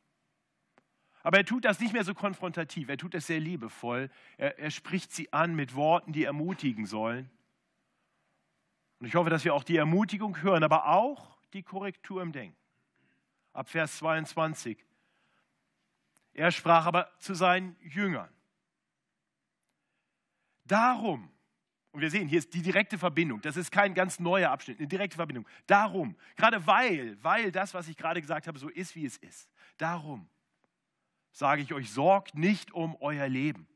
Aber 1.23 1.39
er 1.39 1.45
tut 1.45 1.65
das 1.65 1.81
nicht 1.81 1.93
mehr 1.93 2.05
so 2.05 2.15
konfrontativ, 2.15 2.89
er 2.89 2.97
tut 2.97 3.15
das 3.15 3.27
sehr 3.27 3.41
liebevoll. 3.41 4.11
Er, 4.39 4.59
er 4.59 4.71
spricht 4.71 5.12
sie 5.12 5.33
an 5.33 5.55
mit 5.55 5.75
Worten, 5.75 6.12
die 6.12 6.25
ermutigen 6.25 6.87
sollen. 6.87 7.31
Und 8.99 9.07
ich 9.07 9.15
hoffe, 9.15 9.31
dass 9.31 9.45
wir 9.45 9.55
auch 9.55 9.65
die 9.65 9.77
Ermutigung 9.77 10.43
hören, 10.43 10.62
aber 10.62 10.87
auch 10.87 11.39
die 11.53 11.62
Korrektur 11.62 12.23
im 12.23 12.33
Denken. 12.33 12.57
Ab 13.53 13.69
Vers 13.69 13.97
22. 13.99 14.79
Er 16.33 16.53
sprach 16.53 16.87
aber 16.87 17.11
zu 17.19 17.35
seinen 17.35 17.77
Jüngern. 17.81 18.29
Darum, 20.65 21.31
und 21.91 22.00
wir 22.00 22.11
sehen, 22.11 22.29
hier 22.29 22.39
ist 22.39 22.55
die 22.55 22.62
direkte 22.62 22.97
Verbindung, 22.97 23.41
das 23.41 23.57
ist 23.57 23.73
kein 23.73 23.95
ganz 23.95 24.21
neuer 24.21 24.50
Abschnitt, 24.50 24.79
eine 24.79 24.87
direkte 24.87 25.17
Verbindung. 25.17 25.47
Darum, 25.67 26.17
gerade 26.37 26.65
weil, 26.67 27.19
weil 27.23 27.50
das, 27.50 27.75
was 27.75 27.89
ich 27.89 27.97
gerade 27.97 28.21
gesagt 28.21 28.47
habe, 28.47 28.59
so 28.59 28.69
ist, 28.69 28.95
wie 28.95 29.05
es 29.05 29.17
ist. 29.17 29.50
Darum 29.77 30.29
sage 31.33 31.63
ich 31.63 31.73
euch, 31.73 31.91
sorgt 31.93 32.35
nicht 32.35 32.73
um 32.73 32.97
euer 33.01 33.29
Leben, 33.29 33.67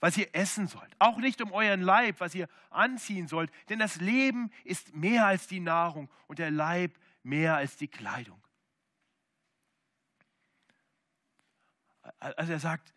was 0.00 0.16
ihr 0.16 0.34
essen 0.34 0.66
sollt, 0.66 0.94
auch 0.98 1.18
nicht 1.18 1.40
um 1.40 1.52
euren 1.52 1.80
Leib, 1.80 2.20
was 2.20 2.34
ihr 2.34 2.48
anziehen 2.70 3.28
sollt, 3.28 3.50
denn 3.68 3.78
das 3.78 3.96
Leben 3.96 4.50
ist 4.64 4.94
mehr 4.94 5.26
als 5.26 5.46
die 5.46 5.60
Nahrung 5.60 6.10
und 6.26 6.38
der 6.38 6.50
Leib 6.50 6.98
mehr 7.22 7.56
als 7.56 7.76
die 7.76 7.88
Kleidung. 7.88 8.42
Also 12.18 12.52
er 12.52 12.58
sagt, 12.58 12.92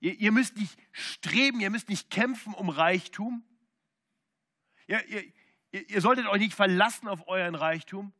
ihr, 0.00 0.14
ihr 0.14 0.32
müsst 0.32 0.56
nicht 0.56 0.76
streben, 0.92 1.60
ihr 1.60 1.70
müsst 1.70 1.88
nicht 1.88 2.10
kämpfen 2.10 2.54
um 2.54 2.68
Reichtum. 2.68 3.44
Ihr, 4.86 5.06
ihr, 5.06 5.32
ihr 5.90 6.00
solltet 6.00 6.26
euch 6.26 6.40
nicht 6.40 6.54
verlassen 6.54 7.06
auf 7.06 7.28
euren 7.28 7.54
Reichtum, 7.54 8.12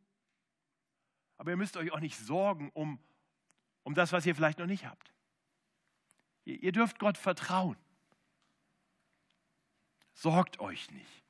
aber 1.37 1.51
ihr 1.51 1.57
müsst 1.57 1.77
euch 1.77 1.91
auch 1.91 2.01
nicht 2.01 2.17
sorgen 2.17 2.71
um 2.71 2.93
Reichtum 2.95 3.10
um 3.83 3.95
das, 3.95 4.13
was 4.13 4.27
ihr 4.27 4.35
vielleicht 4.35 4.59
noch 4.59 4.67
nicht 4.67 4.87
habt. 4.87 5.13
Ihr, 6.45 6.63
ihr 6.63 6.73
dürft 6.73 6.99
Gott 6.99 7.19
vertrauen. 7.19 7.77
Sorgt 10.13 10.61
euch 10.61 10.91
nicht. 10.91 11.23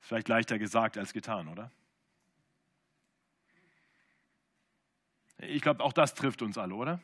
Ist 0.00 0.08
vielleicht 0.08 0.28
leichter 0.28 0.58
gesagt 0.58 0.98
als 0.98 1.12
getan, 1.12 1.48
oder? 1.48 1.70
Ich 5.38 5.62
glaube, 5.62 5.82
auch 5.82 5.92
das 5.92 6.14
trifft 6.14 6.42
uns 6.42 6.58
alle, 6.58 6.74
oder? 6.74 7.00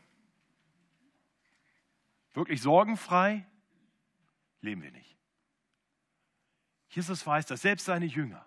Wirklich 2.33 2.63
sorgenfrei 2.63 3.47
leben 4.61 4.83
wir 4.83 4.93
nicht. 4.93 5.17
Jesus 6.91 7.27
weiß 7.27 7.47
das, 7.47 7.63
selbst 7.63 7.87
seine 7.87 8.07
Jünger, 8.07 8.45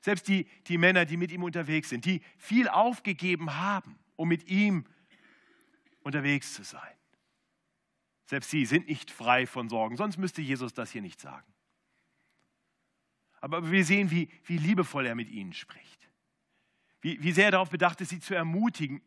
selbst 0.00 0.28
die, 0.28 0.44
die 0.66 0.78
Männer, 0.78 1.04
die 1.04 1.16
mit 1.16 1.30
ihm 1.30 1.42
unterwegs 1.42 1.90
sind, 1.90 2.04
die 2.04 2.22
viel 2.38 2.68
aufgegeben 2.68 3.56
haben, 3.56 3.98
um 4.16 4.28
mit 4.28 4.48
ihm 4.48 4.86
unterwegs 6.02 6.54
zu 6.54 6.64
sein. 6.64 6.96
Selbst 8.26 8.50
sie 8.50 8.64
sind 8.64 8.88
nicht 8.88 9.10
frei 9.10 9.46
von 9.46 9.68
Sorgen, 9.68 9.96
sonst 9.96 10.16
müsste 10.16 10.40
Jesus 10.40 10.72
das 10.72 10.90
hier 10.90 11.02
nicht 11.02 11.20
sagen. 11.20 11.52
Aber 13.40 13.70
wir 13.70 13.84
sehen, 13.84 14.10
wie, 14.10 14.28
wie 14.44 14.58
liebevoll 14.58 15.06
er 15.06 15.14
mit 15.14 15.30
ihnen 15.30 15.52
spricht. 15.52 16.08
Wie, 17.00 17.22
wie 17.22 17.32
sehr 17.32 17.46
er 17.46 17.50
darauf 17.52 17.70
bedacht 17.70 18.00
ist, 18.00 18.10
sie 18.10 18.20
zu 18.20 18.34
ermutigen, 18.34 19.02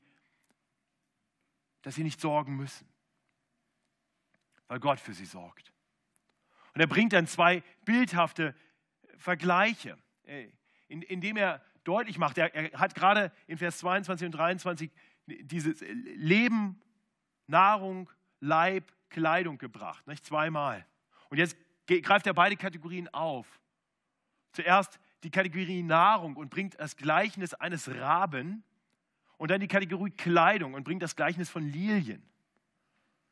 dass 1.84 1.96
sie 1.96 2.04
nicht 2.04 2.20
sorgen 2.20 2.56
müssen, 2.56 2.88
weil 4.68 4.80
Gott 4.80 5.00
für 5.00 5.14
sie 5.14 5.26
sorgt. 5.26 5.72
Und 6.74 6.82
er 6.82 6.88
bringt 6.88 7.14
dann 7.14 7.28
zwei 7.28 7.62
bildhafte 7.86 8.56
Vergleiche, 9.18 9.98
indem 10.88 11.38
er 11.38 11.62
deutlich 11.84 12.18
macht, 12.18 12.38
er, 12.38 12.54
er 12.54 12.80
hat 12.80 12.96
gerade 12.96 13.32
in 13.48 13.58
Vers 13.58 13.78
22 13.80 14.25
und 14.28 14.32
23 14.32 14.92
dieses 15.25 15.82
Leben, 15.82 16.82
Nahrung, 17.48 18.10
Leib, 18.40 18.92
Kleidung 19.10 19.58
gebracht, 19.58 20.06
nicht 20.08 20.25
zweimal. 20.25 20.86
Und 21.30 21.38
jetzt 21.38 21.58
greift 21.88 22.28
er 22.28 22.34
beide 22.34 22.56
Kategorien 22.56 23.08
auf. 23.13 23.48
Zuerst 24.52 25.00
die 25.24 25.32
Kategorie 25.32 25.84
Nahrung 25.84 26.36
und 26.36 26.50
bringt 26.50 26.80
das 26.80 26.96
Gleichnis 26.96 27.54
eines 27.54 27.90
Raben 27.90 28.63
und 29.38 29.52
dann 29.52 29.62
die 29.62 29.68
Kategorie 29.68 30.12
Kleidung 30.12 30.74
und 30.74 30.84
bringt 30.84 31.02
das 31.02 31.16
Gleichnis 31.16 31.50
von 31.50 31.63
Lilien. 31.63 32.24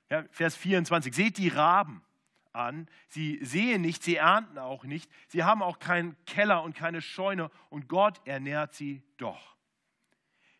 Ja, 0.10 0.24
Vers 0.31 0.55
24, 0.58 1.13
seht 1.13 1.38
die 1.38 1.50
Raben 1.50 2.01
an, 2.53 2.88
sie 3.08 3.43
sehen 3.43 3.81
nicht, 3.81 4.03
sie 4.03 4.17
ernten 4.17 4.58
auch 4.58 4.84
nicht, 4.84 5.10
sie 5.27 5.43
haben 5.43 5.62
auch 5.62 5.79
keinen 5.79 6.15
Keller 6.25 6.63
und 6.63 6.75
keine 6.75 7.01
Scheune 7.01 7.51
und 7.70 7.88
Gott 7.88 8.22
ernährt 8.25 8.74
sie 8.74 9.03
doch. 9.17 9.55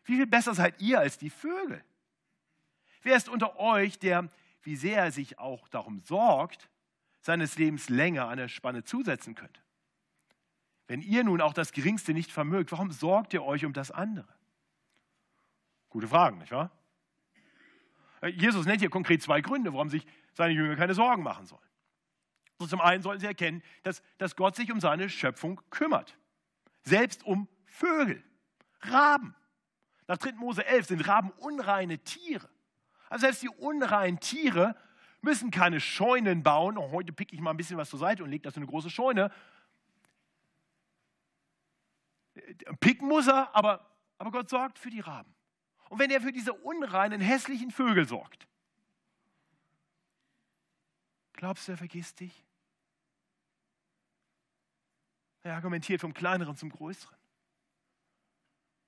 Wie 0.04 0.16
viel 0.16 0.26
besser 0.26 0.54
seid 0.54 0.80
ihr 0.80 0.98
als 0.98 1.18
die 1.18 1.30
Vögel? 1.30 1.84
Wer 3.02 3.16
ist 3.16 3.28
unter 3.28 3.58
euch, 3.58 3.98
der, 3.98 4.30
wie 4.62 4.76
sehr 4.76 4.98
er 4.98 5.12
sich 5.12 5.38
auch 5.38 5.68
darum 5.68 6.00
sorgt, 6.00 6.68
seines 7.20 7.58
Lebens 7.58 7.88
länger 7.88 8.28
an 8.28 8.38
der 8.38 8.48
Spanne 8.48 8.84
zusetzen 8.84 9.34
könnte? 9.34 9.60
Wenn 10.86 11.02
ihr 11.02 11.24
nun 11.24 11.40
auch 11.40 11.54
das 11.54 11.72
Geringste 11.72 12.12
nicht 12.12 12.32
vermögt, 12.32 12.72
warum 12.72 12.90
sorgt 12.90 13.32
ihr 13.34 13.44
euch 13.44 13.64
um 13.64 13.72
das 13.72 13.90
andere? 13.90 14.28
Gute 15.88 16.08
Fragen, 16.08 16.38
nicht 16.38 16.52
wahr? 16.52 16.70
Äh, 18.22 18.28
Jesus 18.28 18.66
nennt 18.66 18.80
hier 18.80 18.90
konkret 18.90 19.22
zwei 19.22 19.40
Gründe, 19.40 19.72
warum 19.72 19.90
sich 19.90 20.06
seine 20.32 20.54
Jünger 20.54 20.76
keine 20.76 20.94
Sorgen 20.94 21.22
machen 21.22 21.46
sollen. 21.46 21.60
Also 22.62 22.76
zum 22.76 22.80
einen 22.80 23.02
sollten 23.02 23.20
sie 23.20 23.26
erkennen, 23.26 23.60
dass, 23.82 24.02
dass 24.18 24.36
Gott 24.36 24.54
sich 24.54 24.70
um 24.70 24.80
seine 24.80 25.10
Schöpfung 25.10 25.60
kümmert. 25.70 26.16
Selbst 26.84 27.24
um 27.24 27.48
Vögel, 27.66 28.22
Raben. 28.82 29.34
Nach 30.06 30.16
3. 30.16 30.32
Mose 30.34 30.64
11 30.64 30.86
sind 30.86 31.08
Raben 31.08 31.30
unreine 31.38 31.98
Tiere. 31.98 32.48
Also 33.08 33.26
selbst 33.26 33.42
die 33.42 33.48
unreinen 33.48 34.20
Tiere 34.20 34.76
müssen 35.22 35.50
keine 35.50 35.80
Scheunen 35.80 36.44
bauen. 36.44 36.78
Oh, 36.78 36.92
heute 36.92 37.12
picke 37.12 37.34
ich 37.34 37.40
mal 37.40 37.50
ein 37.50 37.56
bisschen 37.56 37.78
was 37.78 37.90
zur 37.90 37.98
Seite 37.98 38.22
und 38.22 38.30
lege 38.30 38.42
das 38.42 38.56
in 38.56 38.62
eine 38.62 38.70
große 38.70 38.90
Scheune, 38.90 39.32
Picken 42.80 43.08
muss 43.08 43.26
er, 43.26 43.54
aber, 43.54 43.90
aber 44.18 44.30
Gott 44.30 44.48
sorgt 44.48 44.78
für 44.78 44.90
die 44.90 45.00
Raben. 45.00 45.34
Und 45.88 45.98
wenn 45.98 46.10
er 46.10 46.20
für 46.20 46.32
diese 46.32 46.52
unreinen, 46.52 47.20
hässlichen 47.20 47.70
Vögel 47.70 48.06
sorgt, 48.06 48.46
glaubst 51.34 51.66
du, 51.66 51.72
er 51.72 51.78
vergisst 51.78 52.20
dich? 52.20 52.44
Er 55.42 55.54
argumentiert 55.54 56.00
vom 56.00 56.14
Kleineren 56.14 56.56
zum 56.56 56.70
Größeren. 56.70 57.16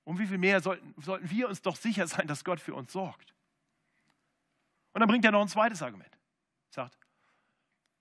Um 0.04 0.18
wie 0.18 0.26
viel 0.26 0.38
mehr 0.38 0.60
sollten, 0.60 0.94
sollten 1.00 1.30
wir 1.30 1.48
uns 1.48 1.62
doch 1.62 1.76
sicher 1.76 2.06
sein, 2.06 2.26
dass 2.26 2.44
Gott 2.44 2.60
für 2.60 2.74
uns 2.74 2.92
sorgt? 2.92 3.34
Und 4.92 5.00
dann 5.00 5.08
bringt 5.08 5.24
er 5.24 5.32
noch 5.32 5.40
ein 5.40 5.48
zweites 5.48 5.82
Argument. 5.82 6.12
Er 6.70 6.72
sagt, 6.72 6.98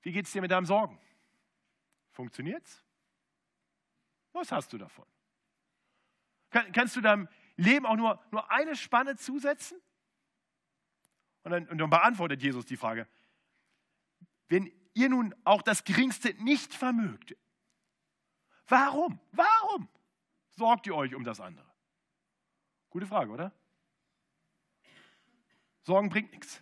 wie 0.01 0.11
geht 0.11 0.25
es 0.25 0.31
dir 0.31 0.41
mit 0.41 0.51
deinem 0.51 0.65
Sorgen? 0.65 0.99
Funktioniert's? 2.11 2.83
Was 4.33 4.51
hast 4.51 4.71
du 4.73 4.77
davon? 4.77 5.05
Kann, 6.49 6.71
kannst 6.71 6.95
du 6.95 7.01
deinem 7.01 7.27
Leben 7.55 7.85
auch 7.85 7.95
nur, 7.95 8.23
nur 8.31 8.51
eine 8.51 8.75
Spanne 8.75 9.15
zusetzen? 9.15 9.79
Und 11.43 11.51
dann, 11.51 11.67
und 11.69 11.77
dann 11.77 11.89
beantwortet 11.89 12.41
Jesus 12.41 12.65
die 12.65 12.77
Frage, 12.77 13.07
wenn 14.47 14.71
ihr 14.93 15.09
nun 15.09 15.33
auch 15.43 15.61
das 15.61 15.83
Geringste 15.83 16.33
nicht 16.43 16.73
vermögt, 16.73 17.35
warum, 18.67 19.19
warum 19.31 19.87
sorgt 20.51 20.87
ihr 20.87 20.95
euch 20.95 21.15
um 21.15 21.23
das 21.23 21.39
andere? 21.39 21.65
Gute 22.89 23.05
Frage, 23.05 23.31
oder? 23.31 23.51
Sorgen 25.81 26.09
bringt 26.09 26.31
nichts. 26.31 26.61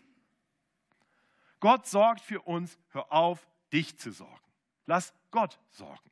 Gott 1.60 1.86
sorgt 1.86 2.22
für 2.22 2.42
uns, 2.42 2.80
hör 2.90 3.12
auf, 3.12 3.48
dich 3.72 3.98
zu 4.00 4.12
sorgen. 4.12 4.42
Lass 4.86 5.14
Gott 5.30 5.60
sorgen. 5.70 6.10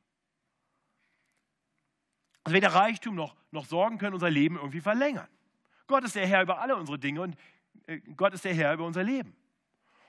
Also 2.44 2.54
weder 2.54 2.72
Reichtum 2.74 3.14
noch, 3.14 3.36
noch 3.50 3.66
Sorgen 3.66 3.98
können 3.98 4.14
unser 4.14 4.30
Leben 4.30 4.56
irgendwie 4.56 4.80
verlängern. 4.80 5.28
Gott 5.86 6.04
ist 6.04 6.14
der 6.14 6.26
Herr 6.26 6.42
über 6.42 6.60
alle 6.60 6.76
unsere 6.76 6.98
Dinge 6.98 7.20
und 7.20 7.36
äh, 7.86 7.98
Gott 8.16 8.32
ist 8.32 8.44
der 8.44 8.54
Herr 8.54 8.74
über 8.74 8.86
unser 8.86 9.02
Leben. 9.02 9.36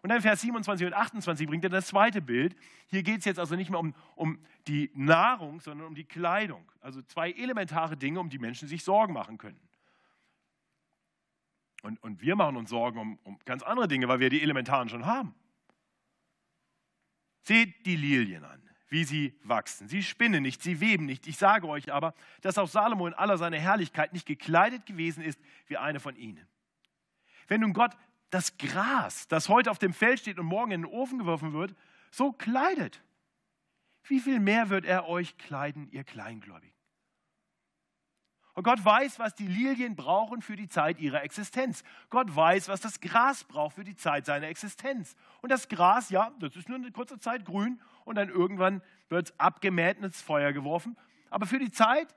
Und 0.02 0.10
dann 0.10 0.22
Vers 0.22 0.42
27 0.42 0.88
und 0.88 0.94
28 0.94 1.48
bringt 1.48 1.64
er 1.64 1.70
das 1.70 1.88
zweite 1.88 2.22
Bild. 2.22 2.56
Hier 2.88 3.04
geht 3.04 3.20
es 3.20 3.26
jetzt 3.26 3.40
also 3.40 3.56
nicht 3.56 3.70
mehr 3.70 3.80
um, 3.80 3.94
um 4.16 4.40
die 4.68 4.90
Nahrung, 4.96 5.60
sondern 5.60 5.88
um 5.88 5.96
die 5.96 6.06
Kleidung. 6.06 6.72
Also 6.82 7.02
zwei 7.04 7.32
elementare 7.32 7.96
Dinge, 7.96 8.20
um 8.20 8.30
die 8.30 8.40
Menschen 8.40 8.68
sich 8.68 8.84
Sorgen 8.84 9.14
machen 9.14 9.38
können. 9.38 9.60
Und, 11.84 12.02
und 12.04 12.22
wir 12.22 12.36
machen 12.36 12.58
uns 12.58 12.70
Sorgen 12.72 13.00
um, 13.00 13.20
um 13.24 13.40
ganz 13.46 13.62
andere 13.64 13.88
Dinge, 13.88 14.08
weil 14.08 14.20
wir 14.20 14.30
die 14.30 14.42
elementaren 14.42 14.90
schon 14.90 15.06
haben. 15.06 15.36
Seht 17.44 17.86
die 17.86 17.96
Lilien 17.96 18.44
an 18.44 18.62
wie 18.92 19.06
sie 19.06 19.34
wachsen. 19.44 19.88
Sie 19.88 20.04
spinnen 20.04 20.44
nicht, 20.44 20.62
sie 20.62 20.82
weben 20.82 21.06
nicht. 21.06 21.26
Ich 21.26 21.38
sage 21.38 21.66
euch 21.66 21.94
aber, 21.94 22.14
dass 22.42 22.58
auch 22.58 22.68
Salomo 22.68 23.08
in 23.08 23.14
aller 23.14 23.38
seiner 23.38 23.58
Herrlichkeit 23.58 24.12
nicht 24.12 24.26
gekleidet 24.26 24.86
gewesen 24.86 25.24
ist 25.24 25.40
wie 25.68 25.78
eine 25.78 26.02
von 26.02 26.18
ihnen. 26.18 26.46
Wenn 27.48 27.62
nun 27.62 27.72
Gott 27.72 27.96
das 28.32 28.58
Gras, 28.58 29.28
das 29.28 29.50
heute 29.50 29.70
auf 29.70 29.78
dem 29.78 29.94
Feld 29.94 30.20
steht 30.20 30.39
und 30.39 30.48
morgen 30.48 30.72
in 30.72 30.82
den 30.82 30.91
Ofen 30.91 31.20
geworfen 31.20 31.54
wird, 31.54 31.76
so 32.10 32.32
kleidet, 32.32 33.04
wie 34.06 34.20
viel 34.20 34.39
mehr 34.39 34.70
wird 34.70 34.86
er 34.86 35.08
euch 35.08 35.38
kleiden, 35.38 35.88
ihr 35.91 36.04
Kleingläubigen? 36.04 36.72
Und 38.54 38.63
Gott 38.63 38.84
weiß, 38.84 39.20
was 39.20 39.34
die 39.34 39.48
Lilien 39.48 39.96
brauchen 39.96 40.41
für 40.41 40.56
die 40.56 40.67
Zeit 40.67 41.00
ihrer 41.00 41.24
Existenz. 41.24 41.84
Gott 42.10 42.36
weiß, 42.36 42.67
was 42.67 42.82
das 42.82 43.00
Gras 43.00 43.46
braucht 43.46 43.76
für 43.76 43.86
die 43.86 43.96
Zeit 43.96 44.26
seiner 44.26 44.48
Existenz. 44.48 45.15
Und 45.41 45.52
das 45.52 45.70
Gras, 45.70 46.10
ja, 46.10 46.32
das 46.39 46.56
ist 46.56 46.67
nur 46.67 46.78
eine 46.78 46.91
kurze 46.91 47.17
Zeit 47.20 47.46
grün 47.46 47.82
und 48.04 48.15
dann 48.15 48.30
irgendwann 48.30 48.82
wird 49.08 49.30
es 49.30 49.39
abgemäht 49.39 49.98
und 49.98 50.06
ins 50.06 50.22
Feuer 50.22 50.52
geworfen. 50.52 50.98
Aber 51.30 51.46
für 51.46 51.60
die 51.60 51.72
Zeit 51.72 52.13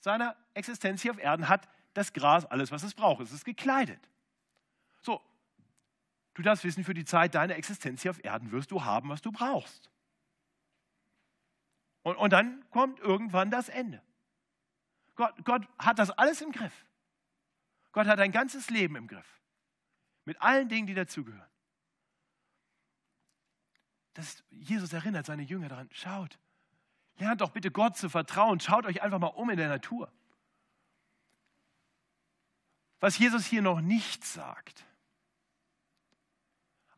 seiner 0.00 0.36
Existenz 0.52 1.00
hier 1.00 1.12
auf 1.12 1.18
Erden 1.18 1.48
hat 1.48 1.68
das 1.94 2.12
Gras 2.12 2.44
alles, 2.44 2.70
was 2.70 2.82
es 2.82 2.94
braucht. 2.94 3.22
Es 3.22 3.32
ist 3.32 3.46
gekleidet. 3.46 4.10
Du 6.38 6.42
darfst 6.44 6.62
wissen, 6.62 6.84
für 6.84 6.94
die 6.94 7.04
Zeit 7.04 7.34
deiner 7.34 7.56
Existenz 7.56 8.02
hier 8.02 8.12
auf 8.12 8.22
Erden 8.22 8.52
wirst 8.52 8.70
du 8.70 8.84
haben, 8.84 9.08
was 9.08 9.20
du 9.20 9.32
brauchst. 9.32 9.90
Und, 12.02 12.14
und 12.14 12.32
dann 12.32 12.64
kommt 12.70 13.00
irgendwann 13.00 13.50
das 13.50 13.68
Ende. 13.68 14.00
Gott, 15.16 15.34
Gott 15.42 15.66
hat 15.80 15.98
das 15.98 16.12
alles 16.12 16.40
im 16.40 16.52
Griff. 16.52 16.86
Gott 17.90 18.06
hat 18.06 18.20
dein 18.20 18.30
ganzes 18.30 18.70
Leben 18.70 18.94
im 18.94 19.08
Griff. 19.08 19.26
Mit 20.26 20.40
allen 20.40 20.68
Dingen, 20.68 20.86
die 20.86 20.94
dazugehören. 20.94 21.50
Das, 24.14 24.44
Jesus 24.50 24.92
erinnert 24.92 25.26
seine 25.26 25.42
Jünger 25.42 25.68
daran, 25.68 25.88
schaut, 25.90 26.38
lernt 27.16 27.40
doch 27.40 27.50
bitte 27.50 27.72
Gott 27.72 27.96
zu 27.96 28.08
vertrauen, 28.08 28.60
schaut 28.60 28.86
euch 28.86 29.02
einfach 29.02 29.18
mal 29.18 29.26
um 29.26 29.50
in 29.50 29.56
der 29.56 29.68
Natur. 29.68 30.12
was 33.00 33.18
Jesus 33.18 33.44
hier 33.44 33.60
noch 33.62 33.80
nicht 33.80 34.24
sagt, 34.24 34.84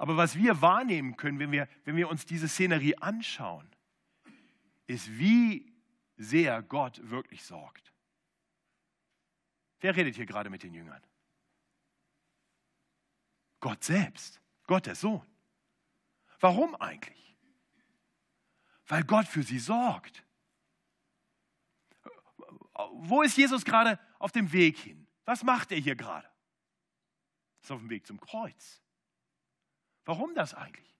aber 0.00 0.16
was 0.16 0.34
wir 0.34 0.62
wahrnehmen 0.62 1.18
können, 1.18 1.38
wenn 1.38 1.52
wir, 1.52 1.68
wenn 1.84 1.94
wir 1.94 2.08
uns 2.08 2.24
diese 2.24 2.48
Szenerie 2.48 2.96
anschauen, 2.96 3.70
ist, 4.86 5.18
wie 5.18 5.70
sehr 6.16 6.62
Gott 6.62 6.98
wirklich 7.10 7.44
sorgt. 7.44 7.92
Wer 9.80 9.94
redet 9.94 10.16
hier 10.16 10.24
gerade 10.24 10.48
mit 10.48 10.62
den 10.62 10.72
Jüngern? 10.72 11.02
Gott 13.60 13.84
selbst, 13.84 14.40
Gott 14.66 14.86
der 14.86 14.94
Sohn. 14.94 15.26
Warum 16.38 16.74
eigentlich? 16.76 17.36
Weil 18.86 19.04
Gott 19.04 19.26
für 19.26 19.42
sie 19.42 19.58
sorgt. 19.58 20.24
Wo 22.94 23.20
ist 23.20 23.36
Jesus 23.36 23.66
gerade 23.66 24.00
auf 24.18 24.32
dem 24.32 24.50
Weg 24.50 24.78
hin? 24.78 25.06
Was 25.26 25.42
macht 25.42 25.72
er 25.72 25.78
hier 25.78 25.94
gerade? 25.94 26.26
Er 26.26 27.62
ist 27.64 27.70
auf 27.70 27.80
dem 27.80 27.90
Weg 27.90 28.06
zum 28.06 28.18
Kreuz. 28.18 28.80
Warum 30.04 30.34
das 30.34 30.54
eigentlich? 30.54 30.96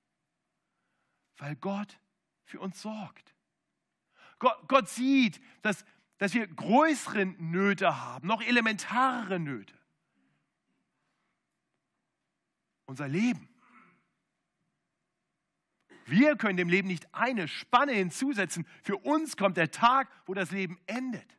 Weil 1.38 1.56
Gott 1.56 1.98
für 2.44 2.60
uns 2.60 2.80
sorgt. 2.80 3.34
Gott, 4.38 4.68
Gott 4.68 4.88
sieht, 4.88 5.40
dass, 5.62 5.84
dass 6.18 6.34
wir 6.34 6.46
größere 6.46 7.26
Nöte 7.26 8.00
haben, 8.00 8.26
noch 8.26 8.42
elementarere 8.42 9.38
Nöte. 9.38 9.74
Unser 12.86 13.08
Leben. 13.08 13.48
Wir 16.06 16.36
können 16.36 16.56
dem 16.56 16.68
Leben 16.68 16.88
nicht 16.88 17.14
eine 17.14 17.46
Spanne 17.46 17.92
hinzusetzen. 17.92 18.66
Für 18.82 18.96
uns 18.96 19.36
kommt 19.36 19.56
der 19.56 19.70
Tag, 19.70 20.08
wo 20.26 20.34
das 20.34 20.50
Leben 20.50 20.78
endet. 20.86 21.38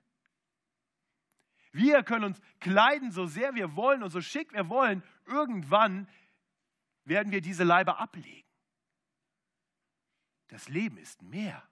Wir 1.74 2.04
können 2.04 2.26
uns 2.26 2.42
kleiden, 2.60 3.12
so 3.12 3.26
sehr 3.26 3.54
wir 3.56 3.76
wollen 3.76 4.04
und 4.04 4.12
so 4.12 4.22
schick 4.22 4.54
wir 4.54 4.70
wollen. 4.70 5.04
Irgendwann 5.26 6.08
werden 7.06 7.32
wir 7.32 7.42
diese 7.42 7.64
Leibe 7.64 7.98
ablegen. 7.98 8.48
Das 10.48 10.68
Leben 10.68 10.98
ist 10.98 11.22
mehr. 11.22 11.64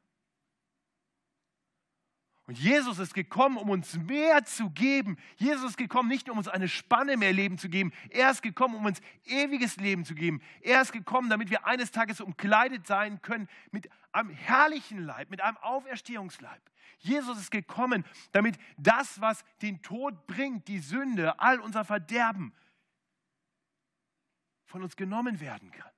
Und 2.50 2.58
Jesus 2.58 2.98
ist 2.98 3.14
gekommen, 3.14 3.58
um 3.58 3.70
uns 3.70 3.96
mehr 3.96 4.44
zu 4.44 4.72
geben. 4.72 5.18
Jesus 5.36 5.72
ist 5.72 5.78
gekommen, 5.78 6.10
nicht 6.10 6.32
um 6.32 6.38
uns 6.40 6.48
eine 6.48 6.68
Spanne 6.68 7.16
mehr 7.16 7.32
Leben 7.32 7.60
zu 7.60 7.70
geben. 7.70 7.92
Er 8.10 8.32
ist 8.32 8.42
gekommen, 8.42 8.74
um 8.74 8.86
uns 8.86 9.02
ewiges 9.26 9.78
Leben 9.78 10.04
zu 10.04 10.16
geben. 10.16 10.42
Er 10.62 10.82
ist 10.82 10.92
gekommen, 10.92 11.30
damit 11.30 11.52
wir 11.52 11.68
eines 11.68 11.92
Tages 11.92 12.22
umkleidet 12.22 12.88
sein 12.88 13.22
können 13.22 13.48
mit 13.70 13.88
einem 14.12 14.32
herrlichen 14.32 14.98
Leib, 14.98 15.30
mit 15.30 15.42
einem 15.42 15.58
Auferstehungsleib. 15.58 16.60
Jesus 16.98 17.38
ist 17.38 17.52
gekommen, 17.52 18.04
damit 18.32 18.58
das, 18.78 19.22
was 19.22 19.44
den 19.62 19.84
Tod 19.84 20.26
bringt, 20.26 20.68
die 20.68 20.80
Sünde, 20.80 21.40
all 21.40 21.60
unser 21.60 21.86
Verderben, 21.86 22.52
von 24.70 24.84
uns 24.84 24.96
genommen 24.96 25.40
werden 25.40 25.72
kann. 25.72 25.92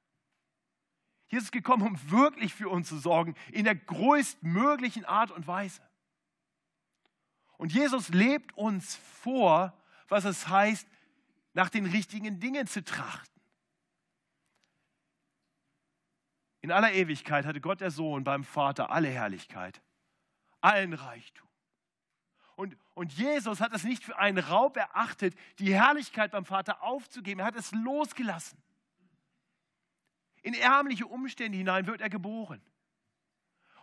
Jesus 1.27 1.45
ist 1.45 1.51
gekommen, 1.51 1.83
um 1.85 2.11
wirklich 2.11 2.53
für 2.53 2.69
uns 2.69 2.89
zu 2.89 2.97
sorgen, 2.97 3.35
in 3.51 3.65
der 3.65 3.75
größtmöglichen 3.75 5.05
Art 5.05 5.31
und 5.31 5.45
Weise. 5.47 5.81
Und 7.57 7.73
Jesus 7.73 8.09
lebt 8.09 8.57
uns 8.57 8.95
vor, 8.95 9.77
was 10.07 10.25
es 10.25 10.47
heißt, 10.47 10.87
nach 11.53 11.69
den 11.69 11.85
richtigen 11.85 12.39
Dingen 12.39 12.65
zu 12.65 12.83
trachten. 12.83 13.41
In 16.61 16.71
aller 16.71 16.93
Ewigkeit 16.93 17.45
hatte 17.45 17.61
Gott 17.61 17.81
der 17.81 17.91
Sohn 17.91 18.23
beim 18.23 18.43
Vater 18.43 18.89
alle 18.91 19.09
Herrlichkeit, 19.09 19.81
allen 20.61 20.93
Reichtum. 20.93 21.50
Und, 23.01 23.13
Jesus 23.13 23.61
hat 23.61 23.73
es 23.73 23.83
nicht 23.83 24.03
für 24.03 24.19
einen 24.19 24.37
Raub 24.37 24.77
erachtet, 24.77 25.33
die 25.57 25.73
Herrlichkeit 25.73 26.29
beim 26.29 26.45
Vater 26.45 26.83
aufzugeben. 26.83 27.39
Er 27.39 27.47
hat 27.47 27.55
es 27.55 27.71
losgelassen. 27.71 28.61
In 30.43 30.53
ärmliche 30.53 31.07
Umstände 31.07 31.57
hinein 31.57 31.87
wird 31.87 31.99
er 31.99 32.11
geboren. 32.11 32.61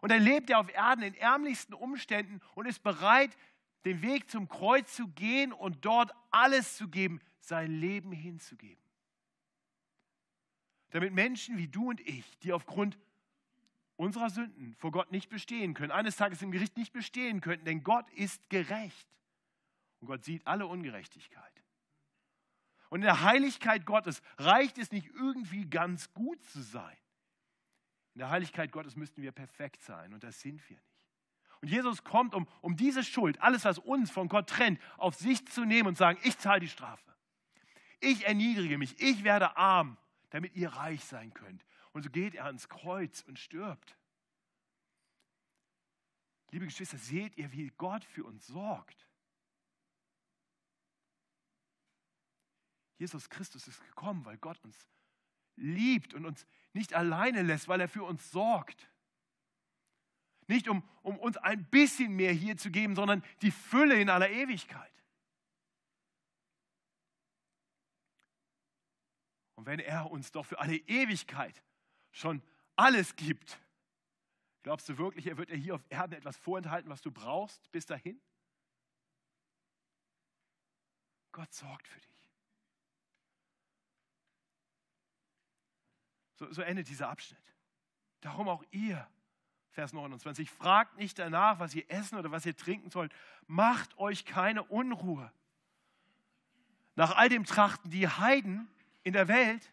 Und 0.01 0.13
dann 0.13 0.23
lebt 0.23 0.51
er 0.51 0.61
auf 0.61 0.73
Erden 0.73 1.03
in 1.03 1.15
ärmlichsten 1.15 1.75
Umständen 1.75 2.41
und 2.55 2.67
ist 2.67 2.85
bereit, 2.85 3.37
den 3.85 4.03
Weg 4.03 4.31
zum 4.31 4.49
Kreuz 4.49 4.95
zu 4.95 5.09
gehen 5.09 5.53
und 5.53 5.85
dort 5.85 6.13
alles 6.31 6.77
zu 6.77 6.87
geben, 6.87 7.21
sein 7.41 7.73
Leben 7.73 8.13
hinzugeben. 8.13 8.85
Damit 10.91 11.13
Menschen 11.13 11.59
wie 11.59 11.67
du 11.67 11.89
und 11.89 12.01
ich, 12.03 12.39
die 12.39 12.53
aufgrund 12.53 12.97
unserer 13.99 14.31
Sünden 14.31 14.77
vor 14.77 14.93
Gott 14.93 15.11
nicht 15.11 15.29
bestehen 15.29 15.75
können, 15.75 15.91
eines 15.91 16.17
Tages 16.17 16.41
im 16.41 16.53
Gericht 16.53 16.77
nicht 16.77 16.93
bestehen 16.93 17.41
könnten, 17.41 17.65
denn 17.67 17.83
Gott 17.83 18.09
ist 18.11 18.49
gerecht. 18.49 19.09
Und 20.01 20.07
Gott 20.07 20.25
sieht 20.25 20.47
alle 20.47 20.67
Ungerechtigkeit. 20.67 21.53
Und 22.91 23.01
in 23.01 23.07
der 23.07 23.23
Heiligkeit 23.23 23.85
Gottes 23.85 24.23
reicht 24.39 24.79
es 24.79 24.93
nicht 24.93 25.09
irgendwie 25.09 25.69
ganz 25.69 26.13
gut 26.15 26.43
zu 26.45 26.63
sein. 26.63 26.97
In 28.15 28.21
der 28.21 28.31
Heiligkeit 28.31 28.73
Gottes 28.73 28.97
müssten 28.97 29.21
wir 29.21 29.33
perfekt 29.33 29.83
sein 29.83 30.15
und 30.15 30.23
das 30.23 30.41
sind 30.41 30.67
wir 30.71 30.77
nicht. 30.77 30.89
Und 31.61 31.69
Jesus 31.69 32.05
kommt, 32.05 32.37
um, 32.37 32.47
um 32.61 32.77
diese 32.77 33.03
Schuld, 33.03 33.43
alles, 33.43 33.65
was 33.65 33.79
uns 33.79 34.13
von 34.13 34.29
Gott 34.29 34.49
trennt, 34.49 34.81
auf 34.97 35.17
sich 35.17 35.45
zu 35.49 35.65
nehmen 35.65 35.89
und 35.89 35.97
zu 35.97 36.01
sagen, 36.01 36.21
ich 36.23 36.39
zahle 36.39 36.61
die 36.61 36.69
Strafe. 36.69 37.03
Ich 37.99 38.27
erniedrige 38.27 38.79
mich, 38.79 39.01
ich 39.01 39.25
werde 39.25 39.57
arm, 39.57 39.99
damit 40.31 40.55
ihr 40.55 40.69
reich 40.69 41.05
sein 41.05 41.35
könnt. 41.35 41.65
Und 41.99 42.05
so 42.05 42.11
geht 42.11 42.37
er 42.37 42.45
ans 42.45 42.69
Kreuz 42.69 43.23
und 43.23 43.41
stirbt. 43.41 43.99
Liebe 46.53 46.65
Geschwister, 46.65 46.97
seht 46.97 47.37
ihr, 47.37 47.51
wie 47.51 47.71
Gott 47.71 48.05
für 48.05 48.23
uns 48.23 48.47
sorgt. 48.47 49.09
Jesus 52.99 53.29
Christus 53.29 53.67
ist 53.67 53.83
gekommen, 53.83 54.25
weil 54.25 54.39
Gott 54.39 54.63
uns 54.63 54.87
liebt 55.57 56.15
und 56.15 56.25
uns 56.25 56.47
nicht 56.73 56.95
alleine 56.95 57.43
lässt, 57.43 57.67
weil 57.67 57.81
er 57.81 57.89
für 57.89 58.05
uns 58.05 58.31
sorgt. 58.31 58.89
Nicht 60.47 60.69
um, 60.69 60.89
um 61.03 61.19
uns 61.19 61.37
ein 61.37 61.65
bisschen 61.65 62.15
mehr 62.15 62.33
hier 62.33 62.57
zu 62.57 62.71
geben, 62.71 62.95
sondern 62.95 63.25
die 63.43 63.51
Fülle 63.51 64.01
in 64.01 64.09
aller 64.09 64.31
Ewigkeit. 64.31 65.03
Und 69.57 69.67
wenn 69.67 69.81
er 69.81 70.13
uns 70.13 70.31
doch 70.31 70.47
für 70.47 70.61
alle 70.61 70.77
Ewigkeit 70.77 71.61
schon 72.13 72.43
alles 72.77 73.17
gibt, 73.17 73.59
glaubst 74.63 74.89
du 74.89 74.99
wirklich, 74.99 75.27
er 75.27 75.37
wird 75.37 75.51
dir 75.51 75.57
hier 75.57 75.75
auf 75.75 75.85
Erden 75.89 76.15
etwas 76.15 76.37
vorenthalten, 76.37 76.91
was 76.91 77.01
du 77.01 77.11
brauchst 77.11 77.71
bis 77.73 77.87
dahin? 77.87 78.21
Gott 81.33 81.53
sorgt 81.53 81.87
für 81.87 82.01
dich. 82.01 82.09
So, 86.35 86.53
so 86.53 86.63
endet 86.63 86.89
dieser 86.89 87.09
Abschnitt. 87.09 87.39
Darum 88.21 88.49
auch 88.49 88.65
ihr 88.71 89.09
Vers 89.71 89.93
29. 89.93 90.51
Fragt 90.51 90.97
nicht 90.97 91.19
danach, 91.19 91.61
was 91.61 91.75
ihr 91.75 91.89
essen 91.89 92.19
oder 92.19 92.33
was 92.33 92.45
ihr 92.47 92.57
trinken 92.57 92.91
sollt. 92.91 93.13
Macht 93.47 93.97
euch 93.99 94.25
keine 94.25 94.65
Unruhe. 94.65 95.33
Nach 96.97 97.17
all 97.17 97.29
dem 97.29 97.45
trachten 97.45 97.91
die 97.91 98.09
Heiden 98.09 98.69
in 99.05 99.13
der 99.13 99.29
Welt, 99.29 99.73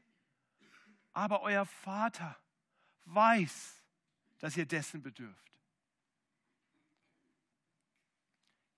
aber 1.15 1.41
euer 1.41 1.65
Vater 1.65 2.37
weiß, 3.05 3.81
dass 4.39 4.57
ihr 4.57 4.65
dessen 4.65 5.01
bedürft. 5.01 5.51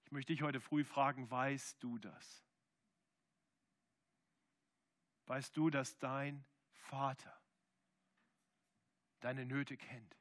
Ich 0.06 0.12
möchte 0.12 0.32
dich 0.32 0.44
heute 0.44 0.62
früh 0.62 0.86
fragen, 0.86 1.30
weißt 1.30 1.82
du 1.82 1.98
das? 1.98 2.46
Weißt 5.26 5.58
du, 5.58 5.70
dass 5.70 5.98
dein 5.98 6.46
Vater 6.72 7.36
deine 9.20 9.46
Nöte 9.46 9.76
kennt? 9.76 10.16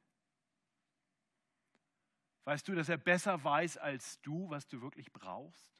Weißt 2.43 2.67
du, 2.67 2.73
dass 2.73 2.89
er 2.89 2.97
besser 2.97 3.43
weiß 3.43 3.77
als 3.77 4.19
du, 4.21 4.49
was 4.49 4.67
du 4.67 4.81
wirklich 4.81 5.13
brauchst? 5.13 5.71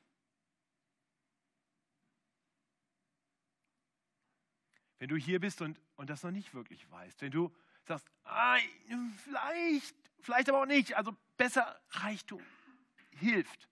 Wenn 5.00 5.10
du 5.10 5.16
hier 5.16 5.40
bist 5.40 5.62
und, 5.62 5.82
und 5.98 6.10
das 6.10 6.24
noch 6.24 6.32
nicht 6.32 6.54
wirklich 6.54 6.90
weißt, 6.90 7.22
wenn 7.22 7.32
du 7.32 7.54
sagst, 7.84 8.10
ah, 8.24 8.58
vielleicht, 9.24 9.96
vielleicht 10.20 10.50
aber 10.50 10.62
auch 10.62 10.66
nicht, 10.66 10.96
also 10.96 11.16
besser 11.36 11.80
Reichtum 11.90 12.42
hilft. 13.12 13.68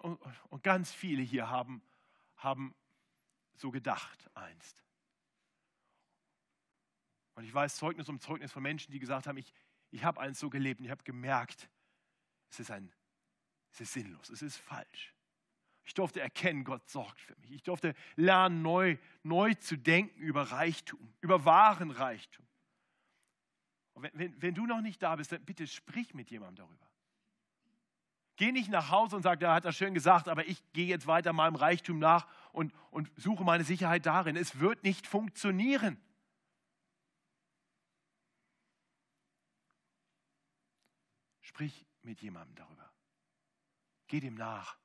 Und, 0.00 0.18
und 0.48 0.62
ganz 0.62 0.92
viele 0.92 1.22
hier 1.22 1.48
haben, 1.48 1.82
haben 2.36 2.74
so 3.54 3.70
gedacht 3.70 4.30
einst. 4.34 4.82
Und 7.34 7.44
ich 7.44 7.52
weiß 7.52 7.76
Zeugnis 7.76 8.08
um 8.08 8.20
Zeugnis 8.20 8.52
von 8.52 8.62
Menschen, 8.62 8.92
die 8.92 8.98
gesagt 8.98 9.26
haben, 9.26 9.36
ich, 9.36 9.52
ich 9.90 10.04
habe 10.04 10.20
eins 10.20 10.38
so 10.38 10.50
gelebt 10.50 10.80
und 10.80 10.86
ich 10.86 10.90
habe 10.90 11.04
gemerkt, 11.04 11.68
es 12.50 12.60
ist, 12.60 12.70
ein, 12.70 12.92
es 13.72 13.80
ist 13.80 13.92
sinnlos, 13.92 14.30
es 14.30 14.40
ist 14.42 14.56
falsch. 14.56 15.13
Ich 15.84 15.94
durfte 15.94 16.20
erkennen, 16.20 16.64
Gott 16.64 16.88
sorgt 16.88 17.20
für 17.20 17.36
mich. 17.36 17.52
Ich 17.52 17.62
durfte 17.62 17.94
lernen, 18.16 18.62
neu, 18.62 18.96
neu 19.22 19.54
zu 19.54 19.76
denken 19.76 20.18
über 20.20 20.50
Reichtum, 20.50 21.12
über 21.20 21.44
wahren 21.44 21.90
Reichtum. 21.90 22.46
Wenn, 23.94 24.10
wenn, 24.14 24.42
wenn 24.42 24.54
du 24.54 24.66
noch 24.66 24.80
nicht 24.80 25.02
da 25.02 25.14
bist, 25.16 25.32
dann 25.32 25.44
bitte 25.44 25.66
sprich 25.66 26.14
mit 26.14 26.30
jemandem 26.30 26.66
darüber. 26.66 26.88
Geh 28.36 28.50
nicht 28.50 28.68
nach 28.68 28.90
Hause 28.90 29.14
und 29.14 29.22
sag, 29.22 29.38
da 29.40 29.54
hat 29.54 29.64
er 29.64 29.72
schön 29.72 29.94
gesagt, 29.94 30.28
aber 30.28 30.46
ich 30.48 30.60
gehe 30.72 30.86
jetzt 30.86 31.06
weiter 31.06 31.32
meinem 31.32 31.54
Reichtum 31.54 32.00
nach 32.00 32.26
und, 32.52 32.74
und 32.90 33.10
suche 33.16 33.44
meine 33.44 33.62
Sicherheit 33.62 34.06
darin. 34.06 34.36
Es 34.36 34.58
wird 34.58 34.82
nicht 34.82 35.06
funktionieren. 35.06 36.00
Sprich 41.42 41.86
mit 42.02 42.20
jemandem 42.22 42.56
darüber. 42.56 42.90
Geh 44.08 44.18
dem 44.18 44.34
nach. 44.34 44.76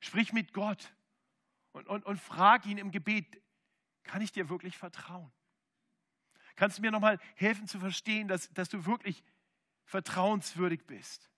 Sprich 0.00 0.32
mit 0.32 0.52
Gott 0.52 0.94
und, 1.72 1.86
und, 1.88 2.04
und 2.06 2.18
frag 2.18 2.66
ihn 2.66 2.78
im 2.78 2.90
Gebet, 2.90 3.40
kann 4.04 4.22
ich 4.22 4.32
dir 4.32 4.48
wirklich 4.48 4.76
vertrauen? 4.76 5.32
Kannst 6.56 6.78
du 6.78 6.82
mir 6.82 6.90
nochmal 6.90 7.20
helfen 7.36 7.66
zu 7.68 7.78
verstehen, 7.78 8.26
dass, 8.26 8.52
dass 8.52 8.68
du 8.68 8.84
wirklich 8.84 9.22
vertrauenswürdig 9.84 10.86
bist? 10.86 11.30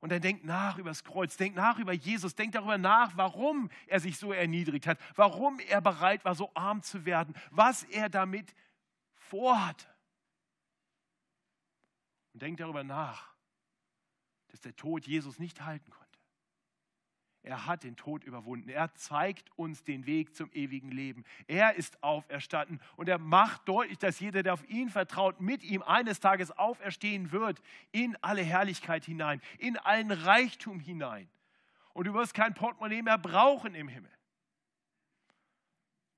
Und 0.00 0.10
dann 0.10 0.20
denk 0.20 0.44
nach 0.44 0.78
über 0.78 0.90
das 0.90 1.04
Kreuz, 1.04 1.36
denk 1.36 1.56
nach 1.56 1.78
über 1.78 1.92
Jesus, 1.92 2.34
denk 2.34 2.52
darüber 2.52 2.78
nach, 2.78 3.16
warum 3.16 3.70
er 3.86 3.98
sich 4.00 4.18
so 4.18 4.32
erniedrigt 4.32 4.86
hat, 4.86 4.98
warum 5.14 5.58
er 5.60 5.80
bereit 5.80 6.24
war, 6.24 6.34
so 6.34 6.50
arm 6.54 6.82
zu 6.82 7.04
werden, 7.04 7.34
was 7.50 7.82
er 7.84 8.08
damit 8.08 8.54
vorhatte. 9.14 9.86
Und 12.34 12.42
denk 12.42 12.58
darüber 12.58 12.84
nach, 12.84 13.34
dass 14.48 14.60
der 14.60 14.76
Tod 14.76 15.06
Jesus 15.06 15.38
nicht 15.38 15.62
halten 15.62 15.90
konnte. 15.90 16.05
Er 17.46 17.66
hat 17.66 17.84
den 17.84 17.94
Tod 17.94 18.24
überwunden. 18.24 18.68
Er 18.68 18.92
zeigt 18.96 19.56
uns 19.56 19.84
den 19.84 20.04
Weg 20.04 20.34
zum 20.34 20.50
ewigen 20.50 20.90
Leben. 20.90 21.24
Er 21.46 21.76
ist 21.76 22.02
auferstanden 22.02 22.80
und 22.96 23.08
er 23.08 23.18
macht 23.18 23.68
deutlich, 23.68 23.98
dass 23.98 24.18
jeder, 24.18 24.42
der 24.42 24.54
auf 24.54 24.68
ihn 24.68 24.90
vertraut, 24.90 25.40
mit 25.40 25.62
ihm 25.62 25.80
eines 25.82 26.18
Tages 26.18 26.50
auferstehen 26.50 27.30
wird 27.30 27.62
in 27.92 28.16
alle 28.20 28.42
Herrlichkeit 28.42 29.04
hinein, 29.04 29.40
in 29.58 29.76
allen 29.76 30.10
Reichtum 30.10 30.80
hinein. 30.80 31.30
Und 31.92 32.08
du 32.08 32.14
wirst 32.14 32.34
kein 32.34 32.52
Portemonnaie 32.52 33.02
mehr 33.02 33.16
brauchen 33.16 33.76
im 33.76 33.86
Himmel. 33.86 34.10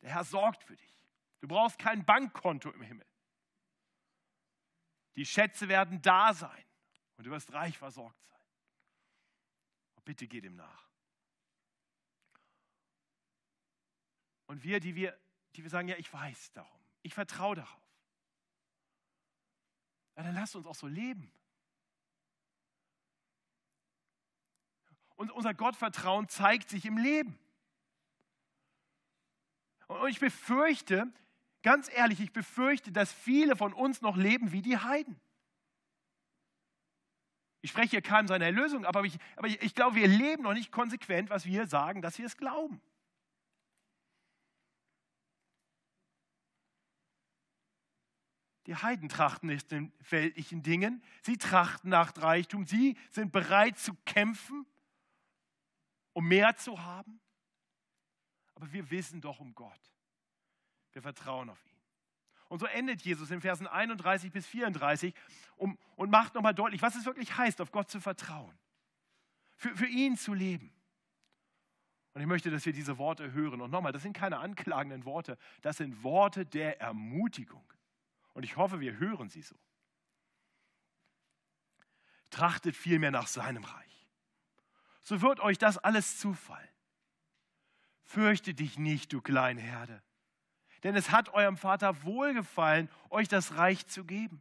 Der 0.01 0.09
Herr 0.09 0.25
sorgt 0.25 0.64
für 0.64 0.77
dich. 0.77 1.07
Du 1.41 1.49
brauchst 1.49 1.79
kein 1.79 2.07
Bankkonto 2.07 2.71
im 2.71 2.81
Himmel. 2.81 3.07
Die 5.14 5.27
Schätze 5.27 5.69
werden 5.69 6.01
da 6.01 6.33
sein 6.33 6.64
und 7.19 7.27
du 7.27 7.31
wirst 7.31 7.53
reich 7.53 7.77
versorgt 7.77 8.25
sein. 8.25 8.41
bitte 10.07 10.27
geh 10.27 10.41
dem 10.41 10.57
nach. 10.57 10.88
Und 14.49 14.65
wir, 14.65 14.81
die 14.81 14.97
wir, 14.97 15.17
die 15.55 15.63
wir 15.63 15.71
sagen, 15.71 15.89
ja, 15.89 15.97
ich 15.97 16.13
weiß 16.13 16.53
darum, 16.53 16.81
ich 17.03 17.15
vertraue 17.15 17.57
darauf. 17.57 17.81
Ja, 20.17 20.25
dann 20.25 20.35
lasst 20.35 20.57
uns 20.57 20.67
auch 20.67 20.75
so 20.75 20.89
leben. 20.89 21.31
Und 25.17 25.31
unser 25.31 25.53
Gottvertrauen 25.53 26.29
zeigt 26.29 26.71
sich 26.71 26.87
im 26.87 26.97
Leben. 26.97 27.39
Und 29.87 30.09
ich 30.09 30.19
befürchte, 30.19 31.13
ganz 31.63 31.91
ehrlich, 31.93 32.21
ich 32.21 32.33
befürchte, 32.33 32.91
dass 32.91 33.13
viele 33.13 33.55
von 33.55 33.73
uns 33.73 34.01
noch 34.01 34.17
leben 34.17 34.53
wie 34.53 34.63
die 34.63 34.79
Heiden. 34.79 35.21
Ich 37.61 37.71
spreche 37.71 37.91
hier 37.91 38.03
keinem 38.03 38.29
seiner 38.29 38.47
Erlösung, 38.47 38.85
aber 38.87 39.05
ich, 39.05 39.19
aber 39.37 39.49
ich, 39.49 39.61
ich 39.61 39.75
glaube, 39.75 39.97
wir 39.97 40.09
leben 40.09 40.45
noch 40.45 40.55
nicht 40.55 40.73
konsequent, 40.73 41.29
was 41.29 41.45
wir 41.45 41.67
sagen, 41.67 42.01
dass 42.01 42.19
wir 42.19 42.27
es 42.27 42.37
glauben. 42.37 42.81
Die 48.69 48.77
Heiden 48.77 49.09
trachten 49.09 49.47
nicht 49.47 49.71
den 49.71 49.95
weltlichen 50.11 50.63
Dingen, 50.63 51.03
sie 51.23 51.39
trachten 51.39 51.89
nach 51.89 52.15
Reichtum, 52.19 52.67
sie 52.67 52.99
sind 53.09 53.33
bereit 53.33 53.79
zu 53.79 53.95
kämpfen, 54.05 54.67
um 56.13 56.29
mehr 56.29 56.55
zu 56.55 56.79
haben. 56.79 57.19
Aber 58.55 58.71
wir 58.71 58.91
wissen 58.91 59.23
doch 59.23 59.41
um 59.41 59.55
Gott. 59.55 59.81
Wir 60.93 61.01
vertrauen 61.01 61.49
auf 61.49 61.65
ihn. 61.65 61.81
Und 62.51 62.59
so 62.59 62.67
endet 62.67 63.01
Jesus 63.01 63.31
in 63.31 63.41
Versen 63.41 63.67
31 63.67 64.33
bis 64.33 64.47
34 64.47 65.15
um, 65.57 65.79
und 65.97 66.11
macht 66.11 66.35
nochmal 66.35 66.55
deutlich, 66.55 66.83
was 66.83 66.95
es 66.95 67.07
wirklich 67.07 67.39
heißt, 67.39 67.63
auf 67.63 67.73
Gott 67.73 67.91
zu 67.91 68.03
vertrauen, 68.03 68.53
für, 69.57 69.75
für 69.75 69.87
ihn 69.87 70.15
zu 70.19 70.35
leben. 70.35 70.71
Und 72.13 72.21
ich 72.21 72.27
möchte, 72.27 72.51
dass 72.51 72.67
wir 72.67 72.75
diese 72.75 72.99
Worte 72.99 73.33
hören. 73.33 73.63
Und 73.63 73.71
nochmal, 73.71 73.93
das 73.93 74.03
sind 74.03 74.13
keine 74.13 74.41
anklagenden 74.41 75.07
Worte, 75.07 75.39
das 75.63 75.79
sind 75.79 76.03
Worte 76.03 76.45
der 76.45 76.83
Ermutigung. 76.83 77.65
Und 78.38 78.44
ich 78.44 78.57
hoffe, 78.57 78.79
wir 78.79 79.01
hören 79.01 79.29
sie 79.29 79.42
so. 79.42 79.57
Trachtet 82.31 82.77
vielmehr 82.77 83.11
nach 83.11 83.27
seinem 83.27 83.64
Reich. 83.64 84.09
So 85.03 85.22
wird 85.22 85.40
euch 85.40 85.59
das 85.59 85.77
alles 85.77 86.20
zufallen. 86.20 86.68
Fürchte 88.05 88.55
dich 88.55 88.79
nicht, 88.79 89.12
du 89.12 89.20
kleine 89.20 89.61
Herde, 89.61 90.05
denn 90.85 90.94
es 90.94 91.11
hat 91.11 91.31
eurem 91.31 91.57
Vater 91.57 92.05
wohlgefallen, 92.05 92.88
euch 93.11 93.27
das 93.27 93.57
Reich 93.57 93.88
zu 93.88 94.05
geben. 94.05 94.40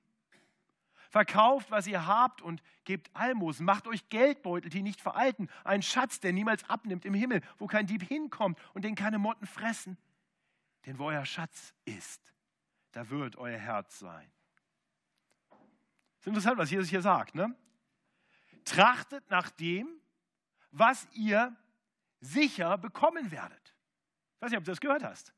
Verkauft, 1.10 1.72
was 1.72 1.88
ihr 1.88 2.06
habt 2.06 2.44
und 2.44 2.62
gebt 2.84 3.10
Almosen. 3.16 3.66
Macht 3.66 3.88
euch 3.88 4.10
Geldbeutel, 4.10 4.70
die 4.70 4.84
nicht 4.84 5.02
veralten. 5.02 5.50
Einen 5.64 5.82
Schatz, 5.82 6.20
der 6.20 6.34
niemals 6.34 6.70
abnimmt 6.70 7.04
im 7.04 7.16
Himmel, 7.16 7.42
wo 7.58 7.66
kein 7.66 7.88
Dieb 7.88 8.04
hinkommt 8.04 8.60
und 8.76 8.86
den 8.86 8.94
keine 8.94 9.18
Motten 9.18 9.48
fressen. 9.48 9.98
Denn 10.86 11.00
wo 11.00 11.06
euer 11.06 11.26
Schatz 11.26 11.74
ist, 11.86 12.22
da 12.92 13.10
wird 13.10 13.36
euer 13.36 13.58
Herz 13.58 14.00
sein. 14.00 14.32
Das 15.50 16.22
ist 16.22 16.28
interessant, 16.28 16.58
was 16.58 16.72
Jesus 16.72 16.90
hier 16.90 17.02
sagt. 17.02 17.36
Ne? 17.36 17.56
Trachtet 18.66 19.30
nach 19.30 19.50
dem, 19.50 19.88
was 20.72 21.08
ihr 21.14 21.56
sicher 22.20 22.78
bekommen 22.78 23.32
werdet. 23.32 23.76
Ich 24.36 24.42
weiß 24.42 24.52
nicht, 24.52 24.58
ob 24.58 24.66
du 24.66 24.72
das 24.72 24.82
gehört 24.82 25.04
hast. 25.04 25.34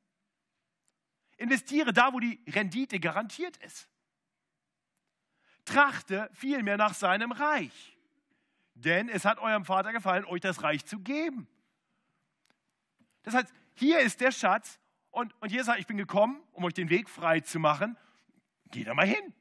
Investiere 1.38 1.94
da, 1.94 2.12
wo 2.12 2.20
die 2.20 2.44
Rendite 2.48 3.00
garantiert 3.00 3.58
ist. 3.58 3.88
Trachte 5.64 6.30
vielmehr 6.34 6.78
nach 6.78 6.94
seinem 6.94 7.32
Reich. 7.32 7.98
Denn 8.74 9.10
es 9.10 9.26
hat 9.26 9.40
eurem 9.40 9.66
Vater 9.66 9.92
gefallen, 9.92 10.26
euch 10.26 10.42
das 10.42 10.64
Reich 10.64 10.86
zu 10.86 11.00
geben. 11.00 11.48
Das 13.24 13.34
heißt, 13.34 13.54
hier 13.76 14.00
ist 14.00 14.20
der 14.22 14.32
Schatz 14.32 14.80
und, 15.12 15.34
und 15.42 15.52
Jesus 15.52 15.68
sagt, 15.68 15.80
ich 15.80 15.88
bin 15.88 15.98
gekommen, 15.98 16.42
um 16.52 16.64
euch 16.64 16.74
den 16.74 16.90
Weg 16.90 17.10
frei 17.10 17.40
zu 17.40 17.60
machen. 17.60 17.98
Geh 18.72 18.84
da 18.84 18.94
mal 18.94 19.08
hin. 19.08 19.34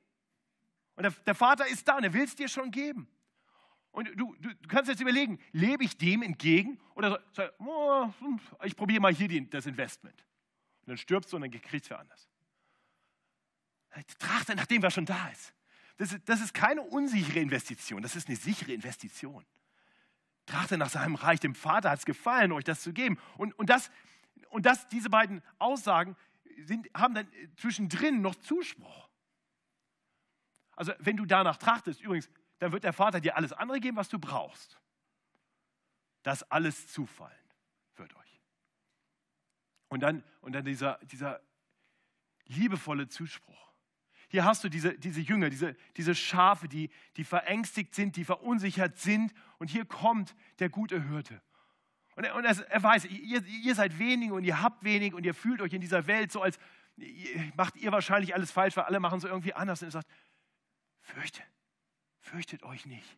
Und 0.97 1.03
der, 1.05 1.13
der 1.13 1.35
Vater 1.35 1.67
ist 1.67 1.87
da 1.87 1.97
und 1.97 2.05
er 2.05 2.13
will 2.13 2.25
es 2.25 2.35
dir 2.35 2.49
schon 2.49 2.71
geben. 2.71 3.09
Und 3.91 4.09
du, 4.17 4.35
du, 4.41 4.55
du, 4.55 4.69
kannst 4.69 4.89
jetzt 4.89 5.01
überlegen, 5.01 5.39
lebe 5.53 5.85
ich 5.85 5.97
dem 5.97 6.23
entgegen 6.23 6.79
oder 6.95 7.23
sag, 7.33 7.53
oh, 7.59 8.09
ich 8.65 8.77
probiere 8.77 9.01
mal 9.01 9.13
hier 9.13 9.29
die, 9.29 9.49
das 9.49 9.67
Investment. 9.67 10.25
Und 10.83 10.89
dann 10.89 10.99
stirbst 10.99 11.33
du 11.33 11.37
und 11.37 11.43
dann 11.43 11.51
kriegst 11.51 11.87
du 11.87 11.91
wer 11.91 12.01
anders. 12.01 12.29
Trachte 14.19 14.55
nach 14.55 14.67
dem, 14.67 14.83
was 14.83 14.95
schon 14.95 15.07
da 15.07 15.29
ist. 15.29 15.55
Das, 15.97 16.13
ist. 16.13 16.29
das 16.29 16.41
ist 16.41 16.55
keine 16.55 16.83
unsichere 16.83 17.41
Investition, 17.41 18.03
das 18.03 18.15
ist 18.17 18.29
eine 18.29 18.37
sichere 18.37 18.73
Investition. 18.73 19.45
Trachte 20.47 20.79
nach 20.79 20.89
seinem 20.89 21.15
Reich. 21.15 21.41
Dem 21.41 21.55
Vater 21.55 21.91
hat 21.91 21.99
es 21.99 22.07
gefallen, 22.07 22.53
euch 22.53 22.65
das 22.65 22.81
zu 22.81 22.93
geben. 22.93 23.19
Und, 23.37 23.59
und 23.59 23.69
das, 23.69 23.91
und 24.51 24.67
das, 24.67 24.89
diese 24.89 25.11
beiden 25.11 25.43
Aussagen 25.59 26.17
sind, 26.65 26.89
haben 26.95 27.15
dann 27.15 27.29
zwischendrin 27.57 28.21
noch 28.21 28.35
Zuspruch. 28.37 29.09
Also 30.73 30.93
wenn 30.99 31.17
du 31.17 31.27
danach 31.27 31.57
trachtest, 31.57 32.01
übrigens, 32.01 32.31
dann 32.59 32.73
wird 32.73 32.85
der 32.85 32.93
Vater 32.93 33.21
dir 33.21 33.37
alles 33.37 33.53
andere 33.53 33.81
geben, 33.81 33.97
was 33.97 34.09
du 34.09 34.19
brauchst. 34.19 34.81
Das 36.23 36.43
alles 36.51 36.89
zufallen 36.89 37.37
wird 37.97 38.15
euch. 38.17 38.41
Und 39.89 40.01
dann, 40.01 40.23
und 40.41 40.53
dann 40.53 40.65
dieser, 40.65 40.99
dieser 41.05 41.41
liebevolle 42.47 43.09
Zuspruch. 43.09 43.73
Hier 44.29 44.45
hast 44.45 44.63
du 44.63 44.69
diese, 44.69 44.99
diese 44.99 45.21
Jünger, 45.21 45.49
diese, 45.49 45.75
diese 45.97 46.15
Schafe, 46.15 46.69
die, 46.69 46.91
die 47.17 47.25
verängstigt 47.25 47.95
sind, 47.95 48.17
die 48.17 48.25
verunsichert 48.25 48.99
sind. 48.99 49.33
Und 49.59 49.71
hier 49.71 49.87
kommt 49.87 50.37
der 50.59 50.69
gute 50.69 51.03
Hirte. 51.09 51.41
Und 52.19 52.25
er, 52.25 52.35
und 52.35 52.45
er 52.45 52.83
weiß, 52.83 53.05
ihr, 53.05 53.45
ihr 53.45 53.75
seid 53.77 53.97
wenig 54.01 54.33
und 54.33 54.43
ihr 54.43 54.61
habt 54.61 54.83
wenig 54.83 55.15
und 55.15 55.25
ihr 55.25 55.35
fühlt 55.35 55.61
euch 55.61 55.73
in 55.73 55.81
dieser 55.81 56.09
Welt 56.09 56.33
so, 56.33 56.43
als 56.43 56.59
macht 57.55 57.77
ihr 57.77 57.93
wahrscheinlich 57.93 58.35
alles 58.35 58.51
falsch, 58.51 58.77
weil 58.77 58.87
alle 58.87 58.99
machen 58.99 59.19
es 59.19 59.25
irgendwie 59.25 59.55
anders. 59.55 59.83
Und 59.83 59.87
er 59.87 59.93
sagt, 59.93 60.11
fürchte, 61.01 61.41
fürchtet 62.19 62.65
euch 62.65 62.87
nicht. 62.87 63.17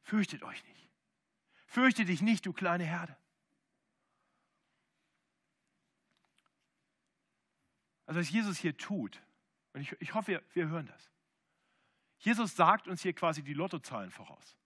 Fürchtet 0.00 0.42
euch 0.44 0.64
nicht. 0.64 0.88
Fürchte 1.66 2.06
dich 2.06 2.22
nicht, 2.22 2.46
du 2.46 2.54
kleine 2.54 2.84
Herde. 2.84 3.14
Also 8.06 8.20
was 8.20 8.30
Jesus 8.30 8.56
hier 8.56 8.78
tut, 8.78 9.20
und 9.74 9.82
ich, 9.82 9.94
ich 10.00 10.14
hoffe, 10.14 10.28
wir, 10.28 10.42
wir 10.54 10.68
hören 10.68 10.86
das. 10.86 11.10
Jesus 12.16 12.56
sagt 12.56 12.88
uns 12.88 13.02
hier 13.02 13.12
quasi 13.12 13.42
die 13.42 13.52
Lottozahlen 13.52 14.10
voraus. 14.10 14.56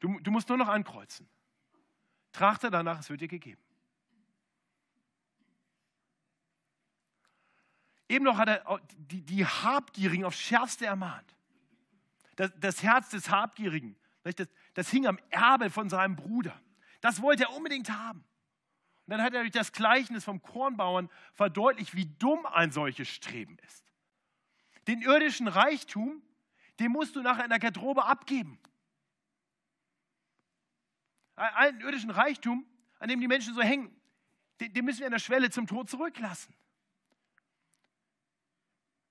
Du, 0.00 0.18
du 0.20 0.30
musst 0.30 0.48
nur 0.48 0.58
noch 0.58 0.68
ankreuzen. 0.68 1.28
Trachte 2.32 2.70
danach, 2.70 3.00
es 3.00 3.08
wird 3.08 3.20
dir 3.20 3.28
gegeben. 3.28 3.62
Eben 8.08 8.24
noch 8.24 8.38
hat 8.38 8.48
er 8.48 8.80
die, 8.96 9.22
die 9.22 9.44
Habgierigen 9.44 10.24
aufs 10.24 10.38
Schärfste 10.38 10.86
ermahnt. 10.86 11.34
Das, 12.36 12.52
das 12.58 12.82
Herz 12.82 13.10
des 13.10 13.30
Habgierigen, 13.30 13.96
das, 14.22 14.34
das 14.74 14.90
hing 14.90 15.06
am 15.06 15.18
Erbe 15.30 15.70
von 15.70 15.88
seinem 15.88 16.14
Bruder. 16.14 16.60
Das 17.00 17.22
wollte 17.22 17.44
er 17.44 17.52
unbedingt 17.52 17.90
haben. 17.90 18.24
Und 19.06 19.12
dann 19.12 19.22
hat 19.22 19.34
er 19.34 19.40
durch 19.40 19.52
das 19.52 19.72
Gleichnis 19.72 20.24
vom 20.24 20.42
Kornbauern 20.42 21.08
verdeutlicht, 21.32 21.94
wie 21.94 22.06
dumm 22.06 22.44
ein 22.46 22.72
solches 22.72 23.08
Streben 23.08 23.56
ist. 23.66 23.84
Den 24.86 25.00
irdischen 25.00 25.48
Reichtum, 25.48 26.22
den 26.78 26.92
musst 26.92 27.16
du 27.16 27.22
nachher 27.22 27.44
in 27.44 27.50
der 27.50 27.58
Garderobe 27.58 28.04
abgeben. 28.04 28.58
Einen 31.36 31.80
irdischen 31.80 32.10
Reichtum, 32.10 32.66
an 32.98 33.08
dem 33.08 33.20
die 33.20 33.28
Menschen 33.28 33.54
so 33.54 33.62
hängen, 33.62 33.94
den 34.60 34.84
müssen 34.84 35.00
wir 35.00 35.06
an 35.06 35.12
der 35.12 35.18
Schwelle 35.18 35.50
zum 35.50 35.66
Tod 35.66 35.88
zurücklassen. 35.90 36.54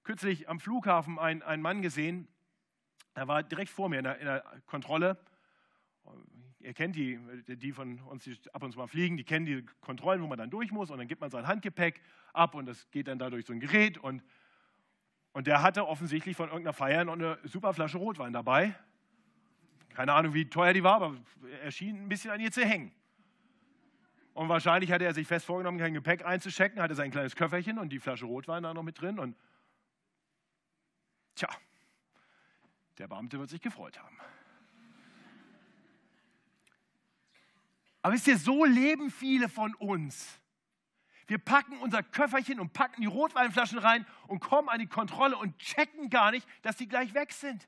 Kürzlich 0.03 0.49
am 0.49 0.59
Flughafen 0.59 1.19
einen 1.19 1.61
Mann 1.61 1.81
gesehen, 1.81 2.27
er 3.15 3.27
war 3.27 3.43
direkt 3.43 3.69
vor 3.69 3.89
mir 3.89 3.99
in 3.99 4.03
der, 4.03 4.19
in 4.19 4.25
der 4.25 4.43
Kontrolle. 4.65 5.17
Ihr 6.59 6.73
kennt 6.73 6.95
die, 6.95 7.17
die 7.47 7.71
von 7.71 7.99
uns, 8.01 8.25
die 8.25 8.37
ab 8.51 8.61
und 8.63 8.71
zu 8.71 8.77
mal 8.77 8.87
fliegen, 8.87 9.17
die 9.17 9.23
kennen 9.23 9.45
die 9.45 9.65
Kontrollen, 9.81 10.21
wo 10.21 10.27
man 10.27 10.37
dann 10.37 10.49
durch 10.49 10.71
muss 10.71 10.91
und 10.91 10.97
dann 10.97 11.07
gibt 11.07 11.21
man 11.21 11.29
sein 11.29 11.47
Handgepäck 11.47 12.01
ab 12.33 12.55
und 12.55 12.65
das 12.65 12.89
geht 12.91 13.07
dann 13.07 13.19
da 13.19 13.29
durch 13.29 13.45
so 13.45 13.53
ein 13.53 13.59
Gerät 13.59 13.97
und, 13.97 14.23
und 15.31 15.47
der 15.47 15.61
hatte 15.61 15.87
offensichtlich 15.87 16.35
von 16.35 16.49
irgendeiner 16.49 16.73
Feier 16.73 17.05
noch 17.05 17.13
eine 17.13 17.39
super 17.43 17.73
Flasche 17.73 17.97
Rotwein 17.97 18.33
dabei. 18.33 18.75
Keine 19.95 20.13
Ahnung, 20.13 20.33
wie 20.33 20.49
teuer 20.49 20.73
die 20.73 20.83
war, 20.83 20.95
aber 20.95 21.15
er 21.63 21.71
schien 21.71 22.03
ein 22.03 22.09
bisschen 22.09 22.29
an 22.29 22.41
ihr 22.41 22.51
zu 22.51 22.65
hängen. 22.65 22.93
Und 24.33 24.49
wahrscheinlich 24.49 24.91
hatte 24.91 25.05
er 25.05 25.13
sich 25.13 25.25
fest 25.25 25.45
vorgenommen, 25.45 25.79
kein 25.79 25.93
Gepäck 25.93 26.25
einzuschecken, 26.25 26.81
hatte 26.81 26.93
sein 26.93 27.11
kleines 27.11 27.37
Köfferchen 27.37 27.79
und 27.79 27.89
die 27.89 27.99
Flasche 27.99 28.25
Rotwein 28.25 28.63
da 28.63 28.73
noch 28.73 28.83
mit 28.83 28.99
drin. 28.99 29.17
Und 29.17 29.37
tja, 31.35 31.47
der 32.97 33.07
Beamte 33.07 33.39
wird 33.39 33.49
sich 33.49 33.61
gefreut 33.61 33.97
haben. 33.97 34.17
Aber 38.01 38.13
wisst 38.13 38.27
ihr, 38.27 38.37
so 38.37 38.65
leben 38.65 39.09
viele 39.09 39.47
von 39.47 39.73
uns. 39.75 40.41
Wir 41.27 41.37
packen 41.37 41.77
unser 41.79 42.03
Köfferchen 42.03 42.59
und 42.59 42.73
packen 42.73 43.01
die 43.01 43.07
Rotweinflaschen 43.07 43.79
rein 43.79 44.05
und 44.27 44.41
kommen 44.41 44.67
an 44.67 44.79
die 44.79 44.87
Kontrolle 44.87 45.37
und 45.37 45.57
checken 45.57 46.09
gar 46.09 46.31
nicht, 46.31 46.45
dass 46.61 46.75
die 46.75 46.89
gleich 46.89 47.13
weg 47.13 47.31
sind. 47.31 47.67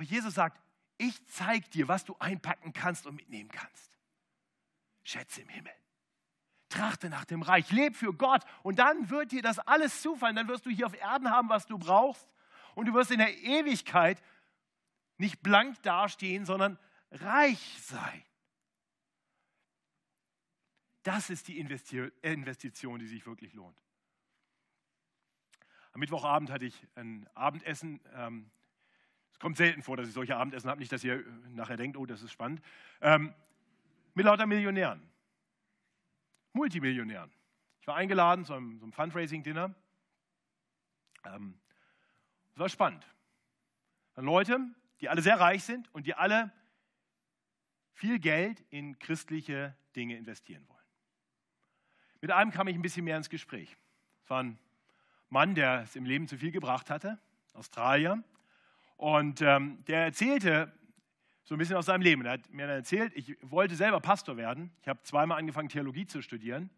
Aber 0.00 0.08
Jesus 0.08 0.32
sagt, 0.32 0.58
ich 0.96 1.26
zeige 1.26 1.68
dir, 1.68 1.86
was 1.86 2.06
du 2.06 2.16
einpacken 2.18 2.72
kannst 2.72 3.06
und 3.06 3.16
mitnehmen 3.16 3.50
kannst. 3.50 3.98
Schätze 5.02 5.42
im 5.42 5.48
Himmel. 5.50 5.74
Trachte 6.70 7.10
nach 7.10 7.26
dem 7.26 7.42
Reich, 7.42 7.70
leb 7.70 7.94
für 7.96 8.14
Gott 8.14 8.42
und 8.62 8.78
dann 8.78 9.10
wird 9.10 9.30
dir 9.30 9.42
das 9.42 9.58
alles 9.58 10.00
zufallen. 10.00 10.36
Dann 10.36 10.48
wirst 10.48 10.64
du 10.64 10.70
hier 10.70 10.86
auf 10.86 10.98
Erden 10.98 11.30
haben, 11.30 11.50
was 11.50 11.66
du 11.66 11.76
brauchst 11.76 12.26
und 12.74 12.86
du 12.86 12.94
wirst 12.94 13.10
in 13.10 13.18
der 13.18 13.42
Ewigkeit 13.42 14.22
nicht 15.18 15.42
blank 15.42 15.82
dastehen, 15.82 16.46
sondern 16.46 16.78
reich 17.10 17.76
sein. 17.82 18.24
Das 21.02 21.28
ist 21.28 21.46
die 21.46 21.58
Investition, 21.58 23.00
die 23.00 23.06
sich 23.06 23.26
wirklich 23.26 23.52
lohnt. 23.52 23.76
Am 25.92 26.00
Mittwochabend 26.00 26.48
hatte 26.48 26.64
ich 26.64 26.86
ein 26.94 27.28
Abendessen 27.34 28.00
ähm, 28.14 28.50
kommt 29.40 29.56
selten 29.56 29.82
vor, 29.82 29.96
dass 29.96 30.06
ich 30.06 30.14
solche 30.14 30.36
Abendessen 30.36 30.70
habe. 30.70 30.80
Nicht, 30.80 30.92
dass 30.92 31.02
ihr 31.02 31.24
nachher 31.48 31.76
denkt, 31.76 31.96
oh, 31.96 32.06
das 32.06 32.22
ist 32.22 32.30
spannend. 32.30 32.62
Ähm, 33.00 33.34
mit 34.14 34.26
lauter 34.26 34.46
Millionären. 34.46 35.02
Multimillionären. 36.52 37.30
Ich 37.80 37.86
war 37.86 37.96
eingeladen 37.96 38.44
zu 38.44 38.52
einem, 38.52 38.78
so 38.78 38.84
einem 38.84 38.92
Fundraising-Dinner. 38.92 39.74
Ähm, 41.24 41.58
das 42.52 42.60
war 42.60 42.68
spannend. 42.68 43.06
Dann 44.14 44.24
Leute, 44.26 44.58
die 45.00 45.08
alle 45.08 45.22
sehr 45.22 45.40
reich 45.40 45.64
sind 45.64 45.92
und 45.94 46.06
die 46.06 46.14
alle 46.14 46.52
viel 47.92 48.18
Geld 48.18 48.62
in 48.70 48.98
christliche 48.98 49.74
Dinge 49.96 50.16
investieren 50.16 50.66
wollen. 50.68 50.80
Mit 52.20 52.30
einem 52.30 52.50
kam 52.50 52.68
ich 52.68 52.74
ein 52.74 52.82
bisschen 52.82 53.04
mehr 53.04 53.16
ins 53.16 53.30
Gespräch. 53.30 53.76
Es 54.24 54.30
war 54.30 54.42
ein 54.42 54.58
Mann, 55.30 55.54
der 55.54 55.82
es 55.82 55.96
im 55.96 56.04
Leben 56.04 56.28
zu 56.28 56.36
viel 56.36 56.50
gebracht 56.50 56.90
hatte, 56.90 57.18
Australier, 57.54 58.22
und 59.00 59.40
ähm, 59.40 59.82
der 59.86 60.04
erzählte 60.04 60.70
so 61.42 61.54
ein 61.54 61.58
bisschen 61.58 61.76
aus 61.76 61.86
seinem 61.86 62.02
Leben. 62.02 62.22
Er 62.26 62.32
hat 62.32 62.52
mir 62.52 62.66
dann 62.66 62.76
erzählt, 62.76 63.14
ich 63.16 63.34
wollte 63.40 63.74
selber 63.74 63.98
Pastor 63.98 64.36
werden. 64.36 64.70
Ich 64.82 64.88
habe 64.88 65.02
zweimal 65.04 65.38
angefangen, 65.38 65.70
Theologie 65.70 66.04
zu 66.04 66.20
studieren. 66.20 66.68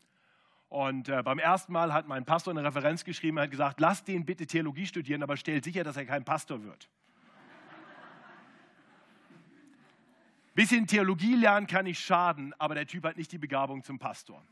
Und 0.69 1.09
äh, 1.09 1.21
beim 1.25 1.41
ersten 1.41 1.73
Mal 1.73 1.93
hat 1.93 2.07
mein 2.07 2.25
Pastor 2.25 2.53
eine 2.53 2.63
Referenz 2.63 3.03
geschrieben, 3.05 3.39
er 3.39 3.43
hat 3.43 3.51
gesagt, 3.51 3.81
lass 3.81 4.05
den 4.05 4.25
bitte 4.25 4.47
Theologie 4.47 4.87
studieren, 4.87 5.25
aber 5.25 5.37
stellt 5.37 5.65
sicher, 5.65 5.83
dass 5.83 5.97
er 5.97 6.07
kein 6.07 6.25
Pastor 6.25 6.63
wird. 6.63 6.89
Bisschen 10.55 10.87
Theologie 10.87 11.35
lernen 11.35 11.67
kann 11.67 11.87
nicht 11.87 11.99
schaden, 11.99 12.55
aber 12.57 12.77
der 12.77 12.87
Typ 12.87 13.03
hat 13.03 13.17
nicht 13.17 13.33
die 13.33 13.39
Begabung 13.39 13.83
zum 13.83 13.99
Pastor. 13.99 14.47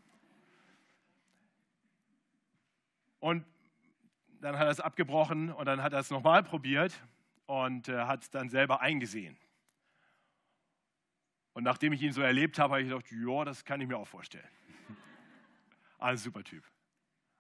Und 3.21 3.45
dann 4.41 4.59
hat 4.59 4.67
er 4.67 4.71
es 4.73 4.81
abgebrochen 4.81 5.53
und 5.53 5.67
dann 5.67 5.85
hat 5.85 5.93
er 5.93 6.01
es 6.01 6.11
nochmal 6.11 6.43
probiert 6.43 7.01
und 7.51 7.89
äh, 7.89 8.05
hat 8.05 8.23
es 8.23 8.31
dann 8.31 8.49
selber 8.49 8.81
eingesehen. 8.81 9.37
Und 11.53 11.65
nachdem 11.65 11.93
ich 11.93 12.01
ihn 12.01 12.13
so 12.13 12.23
erlebt 12.23 12.61
habe, 12.61 12.75
habe 12.75 12.83
ich 12.83 12.89
gedacht, 12.89 13.11
ja, 13.11 13.45
das 13.45 13.65
kann 13.65 13.81
ich 13.81 13.89
mir 13.89 13.99
auch 13.99 14.07
vorstellen. 14.07 14.49
Ein 15.99 16.17
super 16.17 16.45
Typ. 16.45 16.65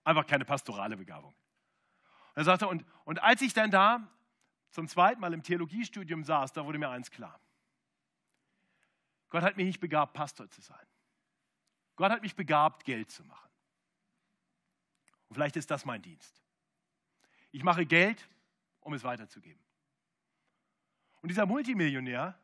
Einfach 0.02 0.26
keine 0.26 0.44
pastorale 0.44 0.96
Begabung. 0.96 1.32
Und 1.32 2.34
er 2.34 2.42
sagte, 2.42 2.66
und, 2.66 2.84
und 3.04 3.22
als 3.22 3.40
ich 3.40 3.54
dann 3.54 3.70
da 3.70 4.10
zum 4.70 4.88
zweiten 4.88 5.20
Mal 5.20 5.32
im 5.32 5.44
Theologiestudium 5.44 6.24
saß, 6.24 6.54
da 6.54 6.66
wurde 6.66 6.80
mir 6.80 6.88
eins 6.88 7.12
klar. 7.12 7.40
Gott 9.28 9.44
hat 9.44 9.56
mich 9.56 9.66
nicht 9.66 9.80
begabt, 9.80 10.12
Pastor 10.12 10.50
zu 10.50 10.60
sein. 10.60 10.86
Gott 11.94 12.10
hat 12.10 12.22
mich 12.22 12.34
begabt, 12.34 12.84
Geld 12.84 13.12
zu 13.12 13.24
machen. 13.24 13.50
Und 15.28 15.34
vielleicht 15.36 15.54
ist 15.54 15.70
das 15.70 15.84
mein 15.84 16.02
Dienst. 16.02 16.42
Ich 17.52 17.62
mache 17.62 17.86
Geld, 17.86 18.28
um 18.80 18.92
es 18.92 19.04
weiterzugeben. 19.04 19.69
Und 21.22 21.28
dieser 21.28 21.46
Multimillionär 21.46 22.38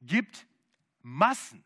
gibt 0.00 0.46
Massen, 1.02 1.64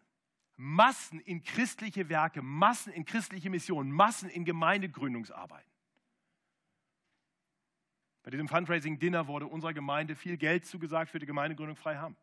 Massen 0.57 1.20
in 1.20 1.42
christliche 1.42 2.09
Werke, 2.09 2.42
Massen 2.42 2.92
in 2.92 3.05
christliche 3.05 3.51
Missionen, 3.51 3.90
Massen 3.90 4.29
in 4.29 4.44
Gemeindegründungsarbeiten. 4.44 5.70
Bei 8.22 8.31
diesem 8.31 8.49
Fundraising-Dinner 8.49 9.29
wurde 9.29 9.46
unserer 9.46 9.72
Gemeinde 9.72 10.16
viel 10.16 10.37
Geld 10.37 10.66
zugesagt 10.66 11.11
für 11.11 11.20
die 11.20 11.27
Gemeindegründung 11.27 11.77
Freiham. 11.77 12.16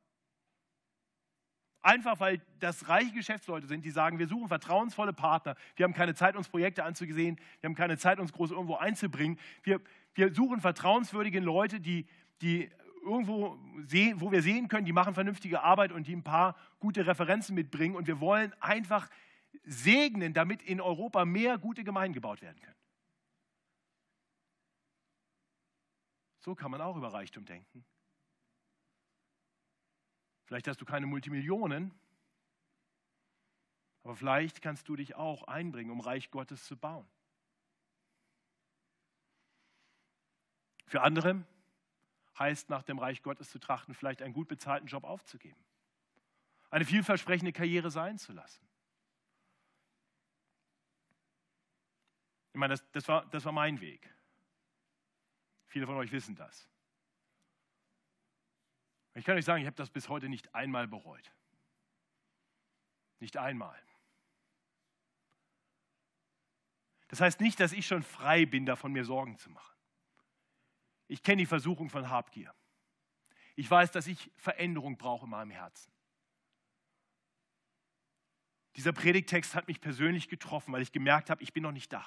Einfach 1.82 2.20
weil 2.20 2.42
das 2.60 2.88
reiche 2.88 3.14
Geschäftsleute 3.14 3.68
sind, 3.68 3.86
die 3.86 3.92
sagen, 3.92 4.18
wir 4.18 4.28
suchen 4.28 4.48
vertrauensvolle 4.48 5.14
Partner. 5.14 5.56
Wir 5.76 5.84
haben 5.84 5.94
keine 5.94 6.16
Zeit, 6.16 6.36
uns 6.36 6.50
Projekte 6.50 6.84
anzusehen. 6.84 7.40
Wir 7.60 7.70
haben 7.70 7.76
keine 7.76 7.98
Zeit, 7.98 8.20
uns 8.20 8.32
groß 8.32 8.52
irgendwo 8.52 8.76
einzubringen. 8.76 9.38
Wir, 9.64 9.82
wir 10.14 10.34
suchen 10.34 10.62
vertrauenswürdige 10.62 11.42
Leute, 11.42 11.80
die, 11.82 12.08
die 12.42 12.70
irgendwo 13.04 13.58
sehen, 13.86 14.20
wo 14.22 14.32
wir 14.32 14.42
sehen 14.42 14.68
können, 14.68 14.86
die 14.86 14.94
machen 14.94 15.14
vernünftige 15.14 15.62
Arbeit 15.62 15.92
und 15.92 16.08
die 16.08 16.16
ein 16.16 16.24
paar 16.24 16.56
gute 16.80 17.06
Referenzen 17.06 17.56
mitbringen. 17.56 17.96
Und 17.96 18.08
wir 18.08 18.20
wollen 18.20 18.54
einfach 18.62 19.10
segnen, 19.64 20.34
damit 20.34 20.62
in 20.62 20.82
Europa 20.82 21.26
mehr 21.26 21.58
gute 21.58 21.84
Gemeinden 21.84 22.14
gebaut 22.14 22.42
werden 22.42 22.60
können. 22.60 22.78
So 26.40 26.56
kann 26.56 26.72
man 26.72 26.82
auch 26.82 26.98
über 26.98 27.14
Reichtum 27.14 27.46
denken. 27.46 27.86
Vielleicht 30.46 30.68
hast 30.68 30.82
du 30.82 30.86
keine 30.86 31.06
Multimillionen, 31.06 31.94
aber 34.04 34.16
vielleicht 34.16 34.62
kannst 34.62 34.90
du 34.90 34.96
dich 34.98 35.16
auch 35.16 35.44
einbringen, 35.44 35.92
um 35.92 36.02
Reich 36.02 36.32
Gottes 36.32 36.66
zu 36.66 36.76
bauen. 36.76 37.08
Für 40.86 41.02
andere 41.02 41.46
heißt 42.38 42.70
nach 42.70 42.84
dem 42.84 43.00
Reich 43.00 43.22
Gottes 43.22 43.50
zu 43.50 43.60
trachten, 43.60 43.94
vielleicht 43.94 44.22
einen 44.22 44.34
gut 44.34 44.48
bezahlten 44.48 44.88
Job 44.88 45.04
aufzugeben, 45.04 45.64
eine 46.70 46.86
vielversprechende 46.86 47.54
Karriere 47.54 47.92
sein 47.92 48.18
zu 48.18 48.34
lassen. 48.34 48.68
Ich 52.54 52.60
meine, 52.60 52.74
das, 52.74 52.92
das, 52.92 53.08
war, 53.08 53.26
das 53.28 53.46
war 53.46 53.52
mein 53.52 53.82
Weg. 53.82 54.14
Viele 55.68 55.88
von 55.88 55.96
euch 55.96 56.12
wissen 56.12 56.36
das. 56.36 56.70
Ich 59.16 59.26
kann 59.26 59.38
euch 59.38 59.46
sagen, 59.46 59.62
ich 59.62 59.68
habe 59.68 59.76
das 59.76 59.90
bis 59.90 60.10
heute 60.10 60.30
nicht 60.30 60.54
einmal 60.54 60.88
bereut. 60.88 61.32
Nicht 63.20 63.38
einmal. 63.38 63.80
Das 67.08 67.22
heißt 67.22 67.42
nicht, 67.42 67.60
dass 67.60 67.74
ich 67.74 67.86
schon 67.86 68.02
frei 68.02 68.46
bin, 68.46 68.66
davon 68.66 68.92
mir 68.92 69.06
Sorgen 69.06 69.38
zu 69.38 69.50
machen. 69.52 69.73
Ich 71.14 71.22
kenne 71.22 71.44
die 71.44 71.46
Versuchung 71.46 71.92
von 71.92 72.10
Habgier. 72.10 72.56
Ich 73.56 73.70
weiß, 73.70 73.92
dass 73.92 74.08
ich 74.08 74.32
Veränderung 74.36 74.98
brauche 74.98 75.26
in 75.26 75.30
meinem 75.30 75.52
Herzen. 75.52 75.94
Dieser 78.78 78.94
Predigtext 78.94 79.54
hat 79.54 79.68
mich 79.68 79.80
persönlich 79.80 80.28
getroffen, 80.28 80.74
weil 80.74 80.82
ich 80.82 80.92
gemerkt 80.92 81.30
habe, 81.30 81.44
ich 81.44 81.54
bin 81.54 81.62
noch 81.62 81.72
nicht 81.72 81.94
da. 81.94 82.04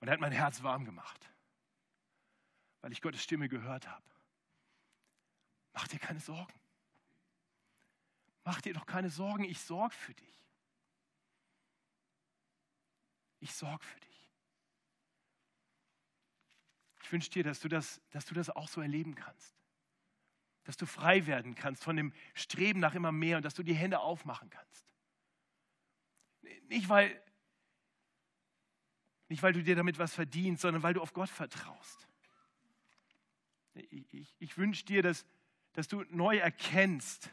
Und 0.00 0.08
er 0.08 0.14
hat 0.14 0.20
mein 0.20 0.32
Herz 0.32 0.64
warm 0.64 0.84
gemacht, 0.84 1.32
weil 2.80 2.90
ich 2.90 3.02
Gottes 3.02 3.22
Stimme 3.22 3.48
gehört 3.48 3.86
habe. 3.86 4.10
Mach 5.74 5.86
dir 5.86 6.00
keine 6.00 6.18
Sorgen. 6.18 6.60
Mach 8.42 8.60
dir 8.60 8.74
doch 8.74 8.86
keine 8.86 9.10
Sorgen, 9.10 9.44
ich 9.44 9.60
sorge 9.60 9.94
für 9.94 10.14
dich. 10.14 10.44
Ich 13.38 13.54
sorge 13.54 13.84
für 13.84 14.00
dich. 14.00 14.07
Ich 17.08 17.12
wünsche 17.12 17.30
dir, 17.30 17.42
dass 17.42 17.60
du, 17.60 17.70
das, 17.70 18.02
dass 18.10 18.26
du 18.26 18.34
das 18.34 18.50
auch 18.50 18.68
so 18.68 18.82
erleben 18.82 19.14
kannst. 19.14 19.56
Dass 20.64 20.76
du 20.76 20.84
frei 20.84 21.26
werden 21.26 21.54
kannst 21.54 21.82
von 21.82 21.96
dem 21.96 22.12
Streben 22.34 22.80
nach 22.80 22.94
immer 22.94 23.12
mehr 23.12 23.38
und 23.38 23.46
dass 23.46 23.54
du 23.54 23.62
die 23.62 23.72
Hände 23.72 24.00
aufmachen 24.00 24.50
kannst. 24.50 24.92
Nicht 26.68 26.90
weil, 26.90 27.18
nicht, 29.28 29.42
weil 29.42 29.54
du 29.54 29.62
dir 29.62 29.74
damit 29.74 29.98
was 29.98 30.12
verdienst, 30.12 30.60
sondern 30.60 30.82
weil 30.82 30.92
du 30.92 31.00
auf 31.00 31.14
Gott 31.14 31.30
vertraust. 31.30 32.06
Ich, 33.72 34.12
ich, 34.12 34.36
ich 34.38 34.58
wünsche 34.58 34.84
dir, 34.84 35.02
dass, 35.02 35.24
dass 35.72 35.88
du 35.88 36.04
neu 36.10 36.36
erkennst 36.36 37.30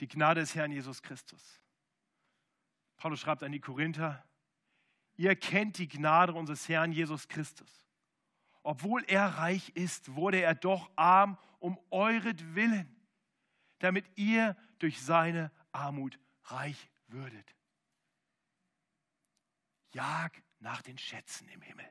die 0.00 0.08
Gnade 0.08 0.40
des 0.40 0.54
Herrn 0.54 0.72
Jesus 0.72 1.02
Christus. 1.02 1.60
Paulus 2.96 3.20
schreibt 3.20 3.42
an 3.42 3.52
die 3.52 3.60
Korinther, 3.60 4.26
ihr 5.16 5.36
kennt 5.36 5.78
die 5.78 5.88
Gnade 5.88 6.32
unseres 6.32 6.68
Herrn 6.68 6.92
Jesus 6.92 7.28
Christus. 7.28 7.84
Obwohl 8.62 9.04
er 9.06 9.26
reich 9.26 9.70
ist, 9.70 10.14
wurde 10.14 10.40
er 10.40 10.54
doch 10.54 10.90
arm 10.96 11.38
um 11.58 11.78
euretwillen, 11.90 12.88
damit 13.78 14.06
ihr 14.16 14.56
durch 14.78 15.02
seine 15.02 15.50
Armut 15.72 16.18
reich 16.44 16.90
würdet. 17.08 17.54
Jag 19.92 20.30
nach 20.60 20.82
den 20.82 20.98
Schätzen 20.98 21.48
im 21.48 21.60
Himmel. 21.60 21.88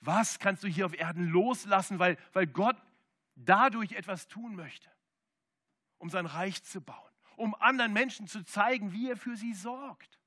Was 0.00 0.38
kannst 0.38 0.62
du 0.62 0.68
hier 0.68 0.86
auf 0.86 0.94
Erden 0.94 1.26
loslassen, 1.26 1.98
weil, 1.98 2.16
weil 2.32 2.46
Gott 2.46 2.76
dadurch 3.34 3.92
etwas 3.92 4.28
tun 4.28 4.54
möchte, 4.54 4.90
um 5.98 6.08
sein 6.08 6.26
Reich 6.26 6.62
zu 6.64 6.80
bauen, 6.80 7.12
um 7.36 7.54
anderen 7.56 7.92
Menschen 7.92 8.26
zu 8.26 8.44
zeigen, 8.44 8.92
wie 8.92 9.10
er 9.10 9.16
für 9.16 9.36
sie 9.36 9.54
sorgt? 9.54 10.17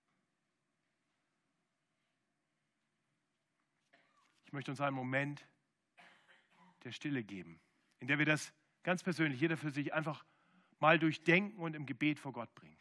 Ich 4.52 4.54
möchte 4.54 4.72
uns 4.72 4.82
einen 4.82 4.98
Moment 4.98 5.48
der 6.84 6.92
Stille 6.92 7.24
geben, 7.24 7.62
in 8.02 8.08
der 8.08 8.20
wir 8.20 8.26
das 8.26 8.52
ganz 8.84 9.02
persönlich, 9.02 9.40
jeder 9.40 9.56
für 9.56 9.72
sich, 9.72 9.94
einfach 9.94 10.26
mal 10.82 11.00
durchdenken 11.00 11.58
und 11.58 11.74
im 11.74 11.86
Gebet 11.86 12.20
vor 12.20 12.34
Gott 12.34 12.54
bringen. 12.54 12.76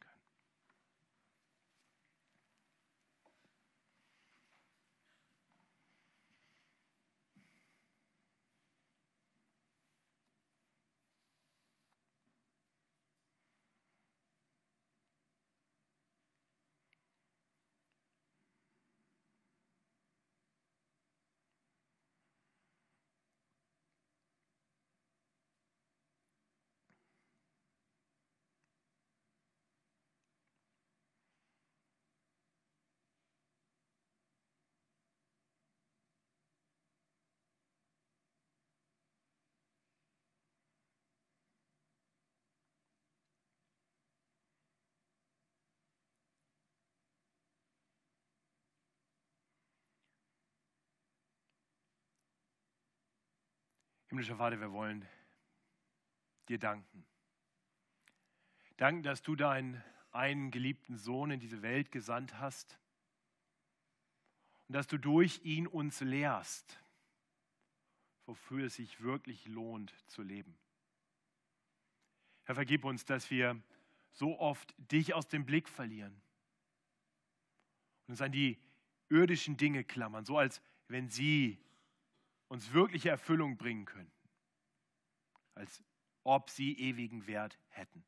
Himmlischer 54.10 54.36
Vater, 54.38 54.60
wir 54.60 54.72
wollen 54.72 55.06
dir 56.48 56.58
danken. 56.58 57.06
Danken, 58.76 59.04
dass 59.04 59.22
du 59.22 59.36
deinen 59.36 59.80
einen 60.10 60.50
geliebten 60.50 60.98
Sohn 60.98 61.30
in 61.30 61.38
diese 61.38 61.62
Welt 61.62 61.92
gesandt 61.92 62.40
hast 62.40 62.80
und 64.66 64.74
dass 64.74 64.88
du 64.88 64.98
durch 64.98 65.40
ihn 65.44 65.68
uns 65.68 66.00
lehrst, 66.00 66.82
wofür 68.26 68.66
es 68.66 68.74
sich 68.74 69.00
wirklich 69.00 69.46
lohnt 69.46 69.94
zu 70.08 70.22
leben. 70.22 70.58
Herr, 72.42 72.56
vergib 72.56 72.84
uns, 72.84 73.04
dass 73.04 73.30
wir 73.30 73.62
so 74.10 74.40
oft 74.40 74.74
dich 74.90 75.14
aus 75.14 75.28
dem 75.28 75.46
Blick 75.46 75.68
verlieren 75.68 76.20
und 78.08 78.14
uns 78.14 78.22
an 78.22 78.32
die 78.32 78.58
irdischen 79.08 79.56
Dinge 79.56 79.84
klammern, 79.84 80.24
so 80.24 80.36
als 80.36 80.60
wenn 80.88 81.08
sie 81.08 81.64
uns 82.50 82.72
wirkliche 82.72 83.08
Erfüllung 83.08 83.56
bringen 83.56 83.84
könnten, 83.84 84.28
als 85.54 85.82
ob 86.24 86.50
sie 86.50 86.76
ewigen 86.78 87.28
Wert 87.28 87.56
hätten. 87.68 88.04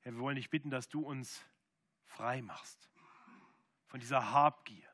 Herr, 0.00 0.12
wir 0.12 0.20
wollen 0.20 0.36
dich 0.36 0.50
bitten, 0.50 0.70
dass 0.70 0.88
du 0.88 1.00
uns 1.00 1.44
frei 2.04 2.42
machst 2.42 2.88
von 3.86 3.98
dieser 3.98 4.30
Habgier 4.30 4.88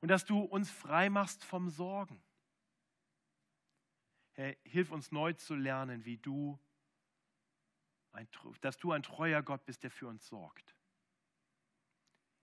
und 0.00 0.08
dass 0.08 0.24
du 0.24 0.40
uns 0.40 0.72
frei 0.72 1.08
machst 1.08 1.44
vom 1.44 1.70
Sorgen. 1.70 2.20
Herr, 4.32 4.56
hilf 4.64 4.90
uns 4.90 5.12
neu 5.12 5.34
zu 5.34 5.54
lernen, 5.54 6.04
wie 6.04 6.18
du, 6.18 6.58
ein, 8.10 8.28
dass 8.60 8.76
du 8.76 8.90
ein 8.90 9.04
treuer 9.04 9.40
Gott 9.42 9.64
bist, 9.66 9.84
der 9.84 9.92
für 9.92 10.08
uns 10.08 10.26
sorgt. 10.26 10.74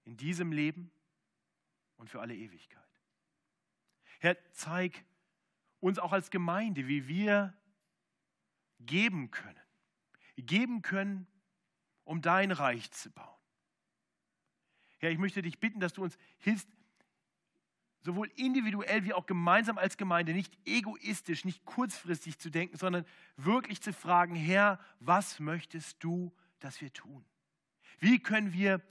In 0.06 0.16
diesem 0.16 0.54
Leben 0.54 0.94
und 1.98 2.10
für 2.10 2.22
alle 2.22 2.36
Ewigkeit. 2.36 2.91
Herr, 4.22 4.38
zeig 4.52 5.04
uns 5.80 5.98
auch 5.98 6.12
als 6.12 6.30
Gemeinde, 6.30 6.88
wie 6.88 7.08
wir 7.08 7.56
geben 8.80 9.32
können. 9.32 9.60
Geben 10.38 10.84
können, 10.84 11.26
um 12.04 12.22
dein 12.22 12.52
Reich 12.52 12.92
zu 12.92 13.10
bauen. 13.10 13.28
Herr, 15.00 15.10
ich 15.10 15.18
möchte 15.18 15.42
dich 15.42 15.60
bitten, 15.60 15.80
dass 15.80 15.94
du 15.94 16.04
uns 16.04 16.20
hilfst, 16.38 16.70
sowohl 18.04 18.32
individuell 18.36 19.06
wie 19.06 19.14
auch 19.14 19.26
gemeinsam 19.26 19.80
als 19.80 19.98
Gemeinde, 19.98 20.34
nicht 20.34 20.56
egoistisch, 20.66 21.44
nicht 21.44 21.66
kurzfristig 21.66 22.38
zu 22.38 22.52
denken, 22.52 22.78
sondern 22.78 23.06
wirklich 23.38 23.82
zu 23.82 23.92
fragen, 23.92 24.36
Herr, 24.36 24.80
was 25.00 25.40
möchtest 25.40 26.04
du, 26.04 26.32
dass 26.60 26.80
wir 26.80 26.94
tun? 26.94 27.26
Wie 28.00 28.20
können 28.20 28.54
wir 28.54 28.82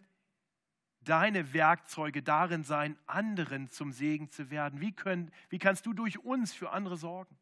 deine 1.03 1.53
Werkzeuge 1.53 2.23
darin 2.23 2.65
sein, 2.65 2.99
anderen 3.07 3.71
zum 3.71 3.93
Segen 3.93 4.31
zu 4.31 4.51
werden? 4.51 4.81
Wie, 4.81 4.93
können, 4.93 5.33
wie 5.49 5.59
kannst 5.59 5.87
du 5.87 5.93
durch 5.93 6.19
uns 6.19 6.53
für 6.53 6.71
andere 6.71 6.97
sorgen? 6.97 7.39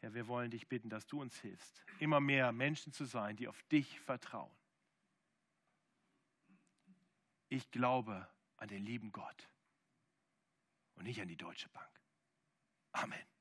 Herr, 0.00 0.14
wir 0.14 0.28
wollen 0.28 0.50
dich 0.50 0.68
bitten, 0.68 0.88
dass 0.88 1.06
du 1.06 1.20
uns 1.20 1.38
hilfst, 1.40 1.84
immer 1.98 2.20
mehr 2.20 2.52
Menschen 2.52 2.92
zu 2.92 3.04
sein, 3.04 3.36
die 3.36 3.48
auf 3.48 3.62
dich 3.64 4.00
vertrauen. 4.00 4.54
Ich 7.48 7.70
glaube 7.70 8.28
an 8.56 8.68
den 8.68 8.84
lieben 8.84 9.12
Gott 9.12 9.48
und 10.94 11.04
nicht 11.04 11.20
an 11.20 11.28
die 11.28 11.36
Deutsche 11.36 11.68
Bank. 11.70 11.90
Amen. 12.92 13.35